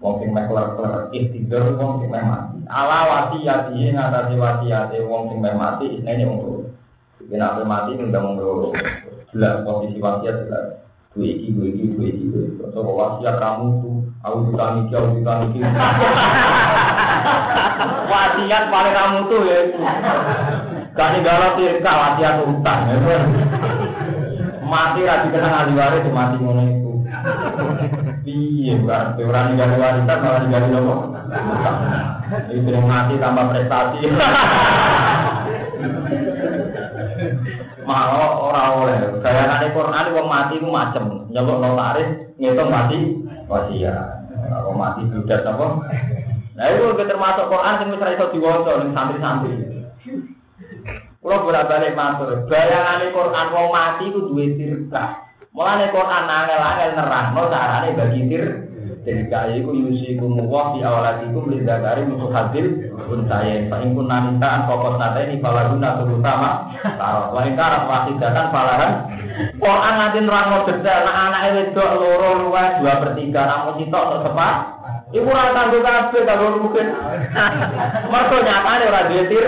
[0.02, 2.58] Wong sing meh kler-kler ikhtidur wong sing meh mati.
[2.66, 6.62] Ala wasiyati ngatasi wasiyate wong sing meh mati ini wong loro.
[7.66, 8.70] Mati ndang wong loro.
[9.30, 10.66] Jelas posisi wasiat jelas.
[11.16, 12.26] Dua iki, dua iki, dua iki.
[12.74, 15.60] Sopo wasiat kamu tuh, aku ditani iki, aku ditani iki.
[18.12, 19.60] wasiat paling kamu tuh ya.
[20.96, 22.80] Gak galau tirka wasiat utang.
[24.66, 26.92] Ya, mati ra dikenang ahli waris mati ngono iku.
[28.26, 30.94] Piye berarti ora ninggali warisan malah ninggali nopo?
[32.50, 34.10] Itu yang mati tambah prestasi.
[37.86, 38.98] Malah ora oleh.
[39.22, 41.30] Gayane Quran wong mati ku macem.
[41.30, 42.10] Nyeluk notaris
[42.42, 42.98] ngitung mati
[43.46, 44.26] wasiat.
[44.50, 45.66] Kalau mati budak apa?
[46.58, 49.75] Nah itu termasuk Quran sing wis ra iso diwaca ning santri-santri.
[51.26, 55.26] Kulo bolak-balik matur, bayangane Quran wong mati ku duwe tirka.
[55.58, 58.46] Mulane Quran angel-angel nerangno carane bagi tir
[59.02, 59.50] tirka.
[59.58, 64.62] Iku yusikum wa fi awladikum lidzakari musuh hadil pun saya fa in kunna minta an
[64.70, 66.50] pokok nate ini falaguna terutama
[66.94, 68.94] taruh wa in karat wasidatan falahan.
[69.58, 71.10] Quran nanti nerangno detail.
[71.10, 73.50] Nek anake wedok loro luwes dua per tiga.
[73.50, 74.75] Namun sitok sepat
[75.16, 76.92] Iku ora tanggo kabeh karo mungkin.
[78.12, 79.46] Mergo nyatane ora duwe tir.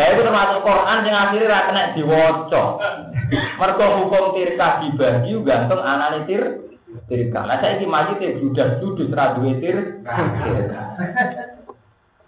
[0.00, 2.62] Ya itu termasuk Quran sing akhire ora kena diwaca.
[3.60, 6.72] Mergo hukum tirka dibagi gantung anane tir
[7.04, 7.44] tirka.
[7.44, 9.76] Lah saiki majite judas judas ora duwe tir.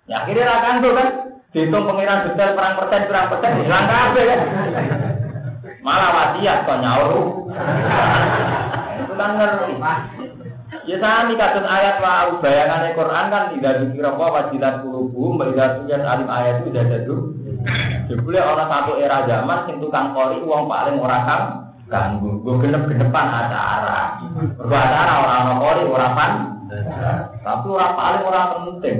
[0.04, 1.08] Ya akhirnya ra kanggo kan.
[1.56, 4.40] Dihitung pengiran detail perang persen perang persen hilang kabeh kan.
[5.80, 7.12] Malah wasiat kok nyaur.
[9.00, 9.72] Itu kan ngerti.
[10.86, 16.06] Ya sami kasus ayat wa bayangan Quran kan tidak dikira apa wajilat kulubu melihat tujuan
[16.06, 17.20] alim ayat itu sudah jatuh.
[18.06, 21.44] Jebule orang satu era zaman sing tukang kori uang paling ora kang
[21.90, 22.38] ganggu.
[22.38, 24.22] Gue genep genepan acara.
[24.54, 26.32] Gue acara orang orang kori orang pan.
[27.42, 28.98] Tapi orang paling orang penting.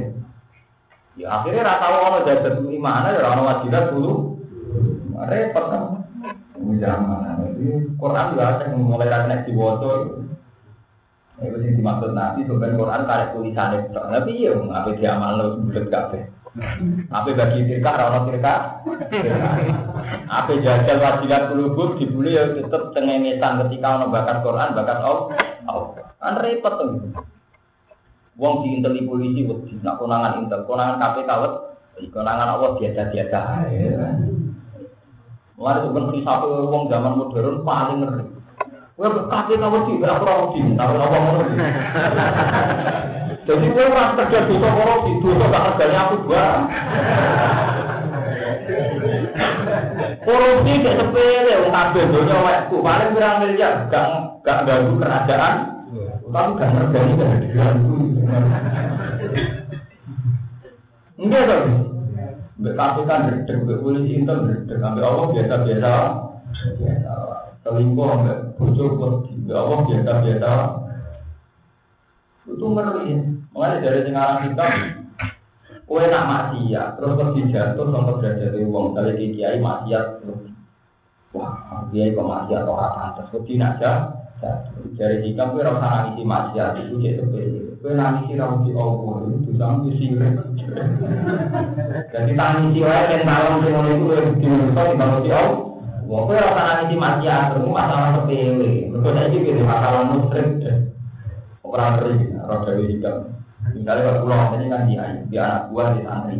[1.14, 4.43] Ya akhirnya rata orang jajan di mana ya orang wajilat dulu.
[5.30, 5.82] Repot kan.
[6.59, 7.55] Ini zaman.
[7.95, 10.26] Quran juga mulai kena diwajib.
[11.37, 13.93] Itu sing dimaksud Nabi sebenarnya Quran tarik tulisan itu.
[13.93, 16.20] Tapi iya, apa dia amal lo bulat kafe.
[17.12, 18.80] Apa bagi tirka, rano tirka,
[20.24, 26.09] apa jajal wajilat kulubur dibuli ya tetap cengengesan ketika ono bakat Quran, bakat Allah.
[26.16, 27.12] Kan repot tuh.
[28.41, 33.41] Wong di intel polisi wedi, nak konangan intel, konangan KPK wedi, konangan Allah biasa-biasa.
[35.57, 38.36] Mulai sebenarnya satu wong zaman modern paling ngeri.
[38.97, 39.12] Gue
[39.61, 41.44] kamu sih, berapa korupsi, tapi apa mau
[43.44, 44.16] Jadi gue pas
[44.72, 45.12] korupsi,
[45.92, 46.47] aku dua.
[50.24, 51.76] Korupsi sepele, wong
[52.80, 53.12] paling
[53.44, 55.55] miliar, gak ganggu kerajaan,
[56.32, 57.97] tapi gak ngergani gak diganggu.
[61.20, 61.64] Dong.
[63.84, 65.94] Polisi ndredeg, sampai Allah biasa-biasa.
[66.80, 67.12] Biasa.
[67.61, 70.53] Selingkuh bojo wedi, Allah biasa-biasa.
[72.49, 73.09] Itu ngeri.
[73.53, 74.67] Mengenai dari sekarang kita,
[75.89, 78.93] kue nak maksiat, terus pergi jatuh sama derajat uang.
[78.97, 80.07] Dari kiai maksiat,
[81.33, 83.93] wah kiai kok maksiat orang pantas, wedi aja.
[84.97, 87.61] Dari jika kue rasa nangisi maksiat itu jadi sepele.
[87.81, 90.35] Kue nangisi rambut di Allah itu sama di sirik.
[92.13, 94.05] Jadi tangisi orang yang malam semua itu
[94.37, 94.47] di
[95.25, 95.66] di Allah.
[96.07, 98.87] Wong kowe ora nangisi maksiat, itu masalah sepele.
[98.95, 100.63] Mergo saiki iki masalah musyrik.
[101.67, 103.35] Ora ngeri, ora dewe hikam.
[103.75, 106.37] Misalnya kalau pulau ini kan dia, dia anak buah di santri.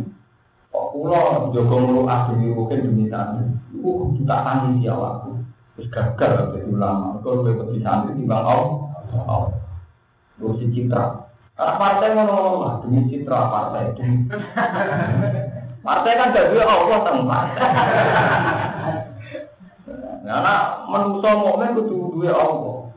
[0.71, 3.43] Kok pulau jogo mulu asli mungkin demi santri.
[3.83, 5.35] Uh, kita tangisi awakku.
[5.75, 7.19] Terus gagal jadi ulama.
[7.19, 8.87] Kalau gue di santri timbang kau.
[10.39, 11.27] Terus citra.
[11.59, 13.83] Karena partai ngono lah demi citra partai.
[15.87, 17.45] Partai kan jadi Allah tempat.
[20.27, 22.91] Karena manusia mukmin kudu duwe Allah.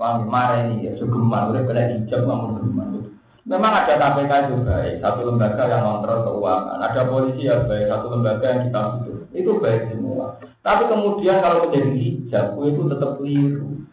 [0.00, 3.04] Paham marah ini ya sugeman, udah kena hijab namun geman.
[3.44, 8.06] Memang ada KPK itu baik, satu lembaga yang kontrol keuangan, ada polisi yang baik, satu
[8.08, 9.18] lembaga yang kita butuh.
[9.36, 10.40] Itu baik semua.
[10.64, 13.84] Tapi kemudian kalau menjadi hijab, itu tetap keliru.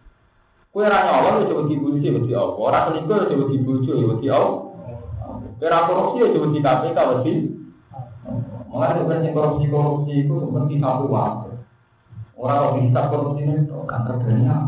[0.72, 2.56] Kue ranya Allah itu coba dibuji, coba di Allah.
[2.56, 4.56] Orang selingkuh coba dibuji, coba di Allah.
[5.58, 7.34] Kira korupsi ya coba di KPK, coba di.
[8.68, 11.47] Mengenai bukan korupsi korupsi itu seperti satu waktu.
[12.38, 14.62] Orang bisa korupsi itu kan terbanyak.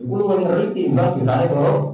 [0.00, 1.92] Ibu lu ngeri timbang biasanya kalau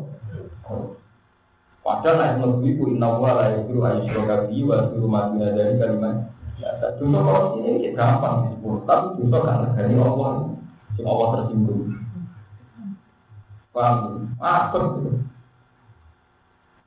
[1.89, 6.31] Padahal naik lebih ku inna wa la yusru ayyusroka bi wa yusru madina dari kalimat.
[6.61, 10.53] Ya, dosa korupsi ini gampang disebut, tapi dosa kan negari Allah.
[10.95, 11.97] Sing Allah tersinggung.
[13.73, 13.97] Paham?
[14.37, 15.25] Ah, betul.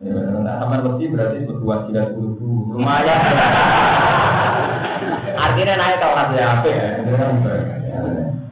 [0.05, 3.19] Ya, nah, sama lebih berarti berdua tidak buru lumayan.
[5.29, 6.89] Artinya naik kalau kasih HP ya.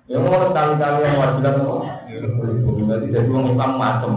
[0.10, 1.82] Ya mau kali-kali yang wajiban kok.
[2.90, 4.14] Berarti jadi orang Islam macam.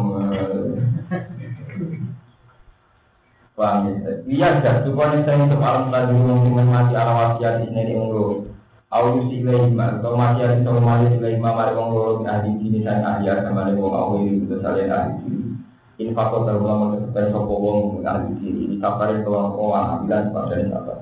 [3.53, 4.13] Paham ya?
[4.25, 4.81] Iya, dah.
[4.89, 8.49] Supaya saya untuk alam tadi mengumumkan mati ala wasiat di sini ngulu.
[8.93, 12.57] Aku si lima, kalau mati ada sama mati si lima, mari wong loro bin ahli
[12.61, 15.41] sini saya ahli sama nih wong aku ini bisa salin ahli sini.
[16.01, 18.61] Ini faktor lama sesuai sopo wong ahli sini.
[18.73, 21.02] Ini kabarin tuang kawan bilang pada ini apa?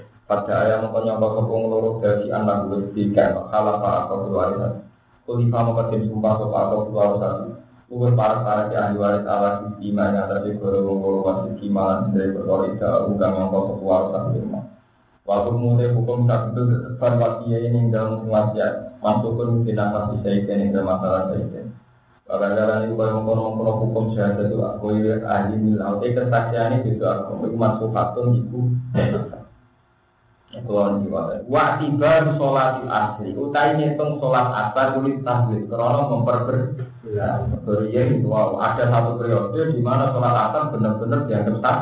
[0.31, 4.79] pada ayam penyongkot kepung loro dari anak gue di kan halafa atau keluarga.
[5.27, 7.45] Kulifah mengkatim sumpah sopa atau keluar satu
[7.91, 12.31] Uwe para para di ahli waris ala sisi yang atas goro goro wasiki malan dari
[12.31, 14.63] berkorida Ugang yang kau keluar satu rumah
[15.27, 20.29] Waktu mulai hukum satu itu depan wasia ini dalam wasiat Masuk pun mungkin apa bisa
[20.41, 21.67] ikan yang dalam masalah saya
[22.31, 24.95] Kadang-kadang itu kalau mengkono-mengkono hukum syahadat itu aku
[25.27, 25.99] ahli milau.
[25.99, 27.43] Eh kesaksian itu aku.
[27.59, 28.71] Masuk hatun itu
[30.51, 31.47] Kulon jiwa.
[31.47, 33.31] Wa tiba sholat asli.
[33.31, 35.63] Utai ngitung sholat asar tulis tahlil.
[35.71, 36.57] Karena memperber.
[37.11, 38.59] Ya, itu wow.
[38.59, 41.79] Ada satu periode di mana sholat asar benar-benar dianggap sah.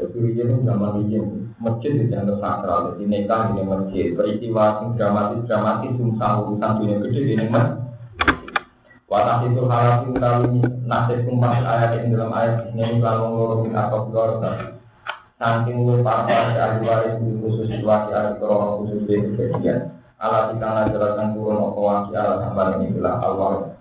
[0.00, 1.20] Jadi ini zaman ini
[1.60, 2.96] masjid dianggap sakral.
[2.96, 4.06] Jadi nikah di masjid.
[4.16, 7.82] Peristiwa yang dramatis dramatis sumsah urusan dunia gede di masjid.
[9.12, 14.08] Watah itu halal itu kali nasib kumpah ayat yang dalam ayat ini kalau ngurungin atau
[14.08, 14.40] keluar
[15.42, 19.90] Luwih parah ahli waris di khusus situasi ahli khusus di kejadian.
[20.22, 23.74] Alat ikang jelaskan turun opo waki alat sampai ini bilang awal.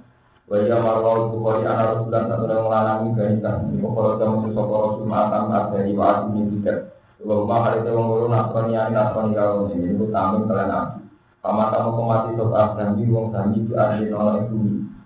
[0.49, 3.69] Wajah marwah itu kori anak rasulan satu dan melanami ganisan.
[3.71, 6.97] Ini kalau kamu sesok rasul matam ada di wajib ini tidak.
[7.21, 11.01] Hari itu ani nasrani kalau ini itu tamin kalian api.
[11.45, 14.57] Kamu kemati sok abdan di wong sanji di ahli nolak itu.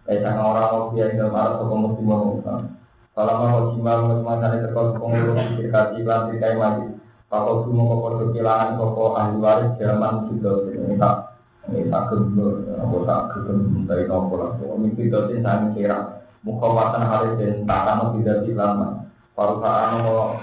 [0.07, 2.74] Kayak orang mau biar dalam arah sok
[3.15, 6.99] kalau mau jimal mengenai terkait pengurus dekati iklan trikai maju.
[7.31, 11.31] Kalau cuma kau kehilangan toko ahli waris zaman sudah ini tak
[11.71, 14.35] ini tak aku tak gembur dari aku.
[14.83, 15.99] Ini tidak sih saya kira.
[16.43, 19.07] Muka watan hari dan tak tidak dilama.
[19.31, 20.35] Paru saat mau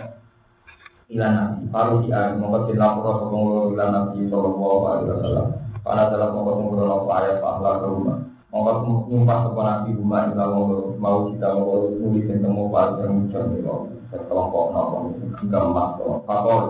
[1.13, 5.47] ilan nabi, paru di ayat mau kasih lapor ke pengurus ilan nabi sallallahu alaihi wasallam.
[5.85, 8.32] Karena dalam pengurus ayat akhlak rumah.
[8.53, 10.45] Mongko nyumpah kepada Nabi rumah kita
[11.01, 13.81] mau kita mau nulis yang temu pas yang muncul loh.
[14.13, 14.97] Sekelompok nopo
[15.41, 16.21] enggak emas loh.
[16.29, 16.63] Fakor.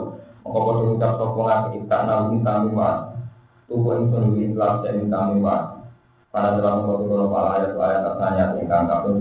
[0.47, 2.99] Mongko pada ucap sopong aku kita nabi kami mas.
[3.66, 5.64] Tubuh yang sendiri Islam saya minta mas.
[6.30, 9.16] Karena dalam kalau para ayat ayat katanya tinggal kapun.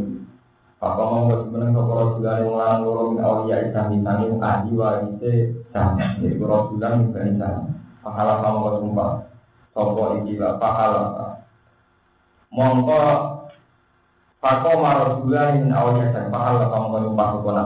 [0.77, 3.57] Fakor mongko sebenarnya kau rasulah yang lain loro min awliya
[3.89, 5.33] bintang yang ahli warisnya
[5.73, 6.13] sama.
[6.21, 7.73] Jadi rasulah yang bukan sama.
[8.05, 9.11] Pahala kamu sumpah.
[9.73, 11.41] Sopo ikilah pahala
[12.51, 12.99] mongko
[14.41, 17.63] Fako marasulah min awalnya dan pahal kamu kamu pakai kona.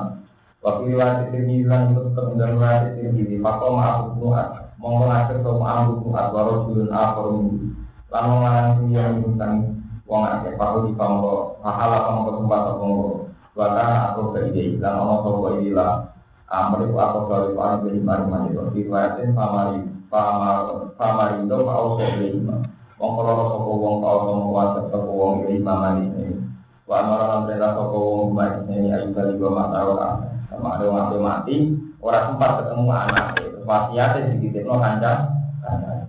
[0.60, 4.76] Waktu riwayat itu bilang itu kemudian riwayat itu jadi Fako ma'afu nuat.
[4.76, 6.36] Mongko nasir kau ma'afu nuat.
[6.92, 7.80] Akhor minggu.
[8.12, 9.56] Lalu ngarang yang bintang
[10.04, 11.32] wong akeh pahu di kamu
[11.64, 13.08] pahal kamu kamu pakai kona.
[13.56, 16.12] Bahkan aku ke ide dan ono sopo ilah.
[16.52, 18.52] Amri ku aku dari paling beri mari mari.
[18.52, 19.80] Riwayatin pamari
[20.12, 26.08] pamar pamarindo mau sopo Wong krono sapa wong tau ngomong kuasa sapa wong iki mamani.
[26.88, 29.84] Wa amara lan perintah sapa wong mati ini ayu kali gua mata
[30.48, 31.56] Sama ada mati mati,
[32.00, 33.28] orang sempat ketemu anak.
[33.68, 35.28] Wasiatnya dititipno kanca.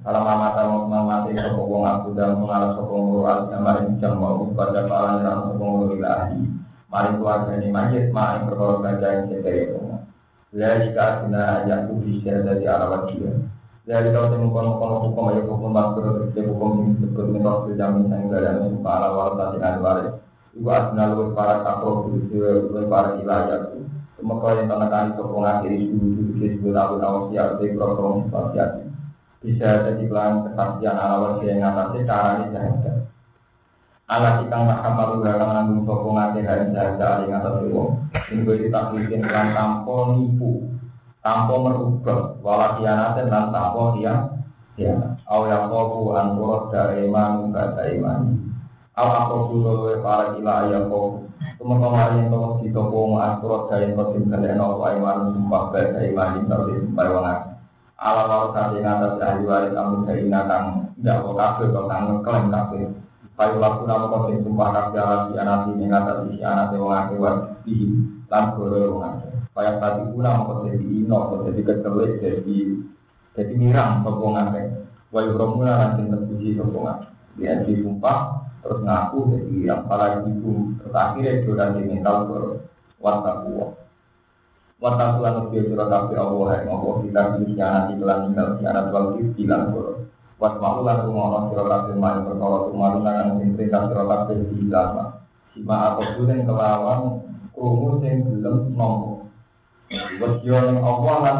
[0.06, 4.14] Kalau mama tahu mama mati sapa wong aku dan mengarah sapa wong al kamarin jam
[4.22, 6.38] mau pada palan lan sapa wong ilahi.
[6.86, 9.74] Mari keluarga ini majid mari perkara kanca yang setere.
[10.54, 13.34] Lalu jika ada yang bisa dari arah dia.
[13.86, 18.10] Dari kau temu kono kono hukum ayo hukum makro terus hukum ini disebut mitos jamin
[18.10, 20.10] sang gada ini para wal tadi waris.
[20.58, 23.70] Ibu asna lu para kapro begitu lu para wilayah.
[24.18, 28.90] Cuma kau yang tanah kali sokong akhiri dulu disebut abu awas ya dari protokol sosial.
[29.38, 33.06] Bisa jadi pelan kesaksian wasi yang atasnya cara ini jahat.
[34.06, 38.54] ala tikang tak kamaru garang nanggung sopo ngake hari jaga ing atas wong sing kowe
[38.54, 40.62] ditaklikin kan tanpa nipu
[41.26, 44.14] tanpa merubah wala kianaten lan tanpa dia
[44.78, 44.94] ya
[45.26, 48.38] au yang anturot dari iman gak iman
[48.94, 53.16] au aku dulu para kila ayah koku Cuma kemarin itu di toko
[53.72, 57.40] dari kosim kalian nopo iman sumpah baik iman tapi sumpah wangan.
[57.96, 60.64] Ala lalu kali ngatas ahli waris kamu keina kang
[61.00, 62.78] tidak kafe kok kang ngeklaim kafe.
[63.36, 64.06] Payu laku nama
[64.44, 65.60] sumpah kafe ala si anak
[66.28, 67.74] si anak yang wangan kewan di
[68.28, 68.44] lan
[69.56, 72.58] Payu tadi pun nama kosim di ino kosim di ketelit jadi
[73.32, 74.84] jadi mirang toko ngafe.
[75.16, 77.08] Wayu romula nanti terpuji toko ngafe.
[77.40, 80.76] Dia sumpah terus ngaku jadi yang para ibu.
[80.76, 82.40] Terus akhirnya sudah dimintal ke
[83.00, 83.72] wataku
[84.76, 89.32] wataku lan lebih surah kafe Allah yang Allah kita pilih siaran iklan tinggal siaran waktu
[89.32, 89.84] bilang ke
[90.36, 95.16] mau lan rumah surah kafe main perkara tumaru nangan perintah surah kafe di dalam.
[95.56, 97.24] Sima atau kelawan
[97.56, 99.15] krumu sing belum nomor
[99.92, 101.38] Wasyo yang Allah lan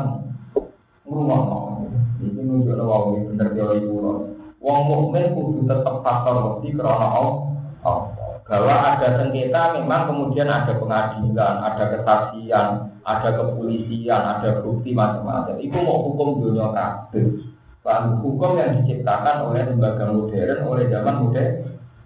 [1.02, 1.90] ngurumah nomor
[2.22, 8.02] ini nunjuk wong bener teori kulo Wong mukmin kudu tetap faktor wedi karena Allah.
[8.46, 15.62] Bahwa ada sengketa memang kemudian ada pengadilan, ada kesaksian, ada kepolisian, ada bukti macam-macam.
[15.62, 17.46] Itu mau hukum dunia kabeh.
[17.86, 21.50] Bahan hukum yang diciptakan oleh lembaga modern, oleh zaman modern.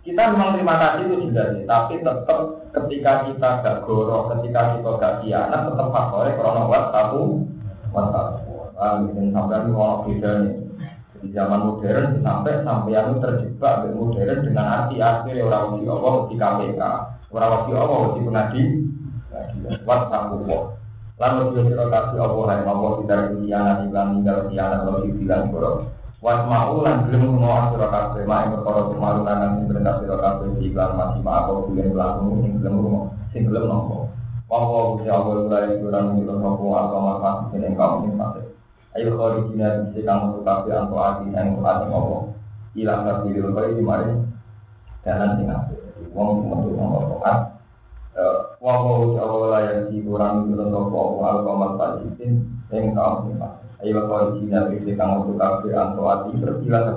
[0.05, 2.41] Kita memang terima kasih itu jelas, tapi tetap
[2.71, 7.23] ketika kita gak goroh, ketika kita gak kianat, tetap faktornya karena wat tahu,
[7.91, 8.39] wat tahu.
[8.81, 10.57] Ah, sampai mau beda nih.
[11.21, 16.15] Di zaman modern sampai sampai yang terjebak dengan modern dengan arti akhir orang wasi Allah
[16.25, 16.83] di KPK
[17.29, 18.63] orang wasi Allah di penadi
[19.85, 20.63] wat Allah
[21.21, 25.77] lalu dia kasih Allah yang Allah tidak kianat iklan tinggal kianat lalu dibilang borok
[26.21, 30.69] wat mau lan belum mau sira kabeh mak perkara kemaru lan perintah sira kabeh di
[30.69, 33.99] iklan masih mak apa bulan belakang sing belum rumah sing belum nopo
[34.51, 38.43] Wawa usia Allah mulai kurang minum nopo agama kasih yang kamu ini
[38.99, 39.63] Ayo kalau di sini
[39.95, 42.35] bisa kamu kafe atau ati tuh ati ngopo.
[42.75, 44.11] Hilang kafe di luar itu mari
[45.07, 45.75] jalan sing ape.
[46.11, 46.75] Wong metu
[47.23, 47.55] kan.
[48.59, 52.43] Wa wa Allah yang di kurang itu nopo al kamal tajitin
[52.75, 53.60] yang kamu ini.
[53.81, 56.93] Ayo kalau di sini bisa kamu tuh kafe atau ati kafe di sana.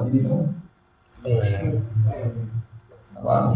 [3.15, 3.55] Apa?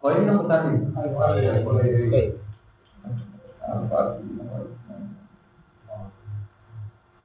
[0.00, 0.72] Kau ini apa tadi?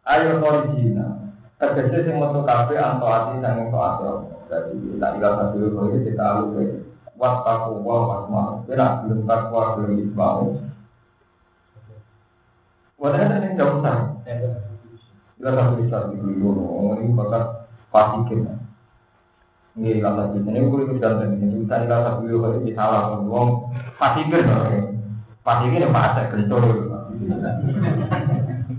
[0.03, 1.07] Ayo korijina.
[1.55, 4.03] Tegese sing metu kabeh anto ati sang ento ati.
[4.51, 6.64] Jadi tak ilang satu ini kita alus ke
[7.16, 8.43] wattaku wa wasma.
[8.68, 10.59] Kira belum takwa belum ismau.
[13.04, 14.16] Ini jauh sana.
[15.36, 16.95] Kita satu bisa dulu.
[17.04, 18.47] Ini bakat fasikin.
[19.76, 23.20] Ini kata kita ini boleh kita dan ini kita ilang satu dulu ini salah.
[23.20, 24.47] Wong fasikin.
[25.43, 26.64] Fasikin ya fase kencur.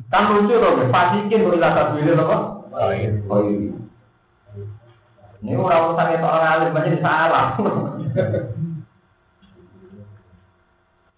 [0.09, 2.37] Kan lucu loh, fasikin boleh rasa duit apa?
[2.72, 3.77] Oh iya.
[5.45, 7.47] Ini orang urusan itu orang alim aja salah.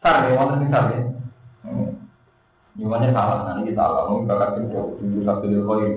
[0.03, 0.39] Sar ya,
[0.71, 1.16] sar ya.
[2.77, 5.89] Nyuwanya salah, nanti kita salah, mungkin bakal itu dulu satu dulu koi.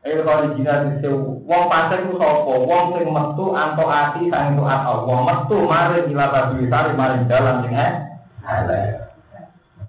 [0.00, 1.12] Eh kalau di Cina itu,
[1.44, 6.08] wong pasir itu sopo, wong sing metu anto ati sang itu atau wong metu mari
[6.08, 7.92] dilata duit sari mari jalan sing eh.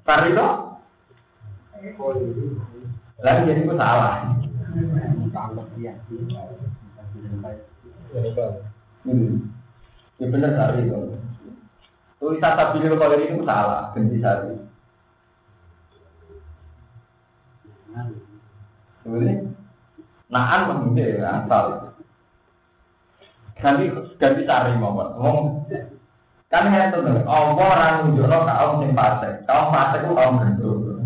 [0.03, 0.47] Sar itu?
[3.23, 4.35] Lalu jadi itu salah.
[9.07, 9.33] Hmm.
[10.19, 10.99] Ya benar sari itu.
[12.19, 14.53] Tulisan tabil kalau ini salah, ganti sari.
[14.53, 14.69] Ini
[20.31, 21.91] Naan mengikuti ya, asal.
[23.59, 23.85] Ganti
[24.17, 25.67] ganti sari mau ngomong.
[26.51, 29.33] Kan ya tuh, Allah orang nunjukno kaum sing fasik.
[29.47, 30.99] Kaum fasik itu kaum gendut.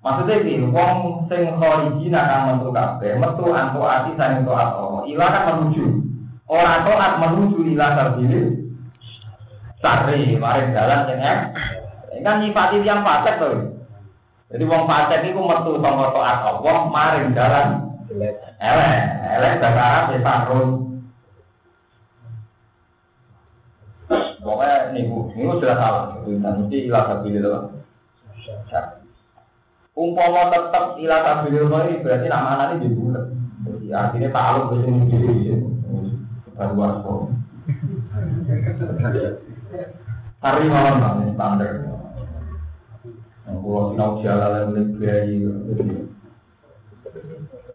[0.00, 5.04] Maksudnya ini, wong sing khorijina kang metu kabeh, metu antu ati sang entu ato.
[5.08, 5.84] Ila kan menuju.
[6.48, 8.42] Ora taat menuju ila sarbili.
[9.80, 11.18] Sari, mari jalan sing
[12.20, 13.79] kan nyifati yang fasik tuh.
[14.50, 17.66] Jadi wong fasik iku metu sangka taat Allah, mari jalan
[18.58, 19.02] elek.
[19.30, 20.30] Elek bahasa Arab ya
[24.40, 26.04] Pokoknya niku, niku sudah salah.
[26.26, 27.70] Nanti ila sarbili loh.
[29.94, 33.30] Umpama tetap ila tabil koi berarti nama ini dibulat.
[33.62, 35.60] Jadi artinya takluk ke sini sendiri.
[36.56, 37.14] Baru wasko.
[40.42, 41.99] Hari malam lah standar.
[43.50, 46.06] Yang pulau sinau jalan yang lebih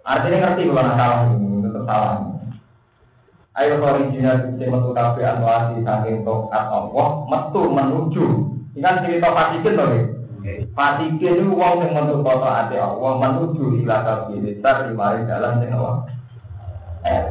[0.05, 2.15] Artinya ngerti kalau salah, tetap salah.
[3.55, 8.25] Ayo original sing metu kabeh anwasi saking tokat Allah metu menuju.
[8.75, 9.85] Ingat cerita Fasikin to
[10.75, 15.71] Fasikin itu wong sing metu foto ati Allah menuju ila kabeh di mari dalan sing
[15.71, 15.95] Allah.
[17.07, 17.23] Eh,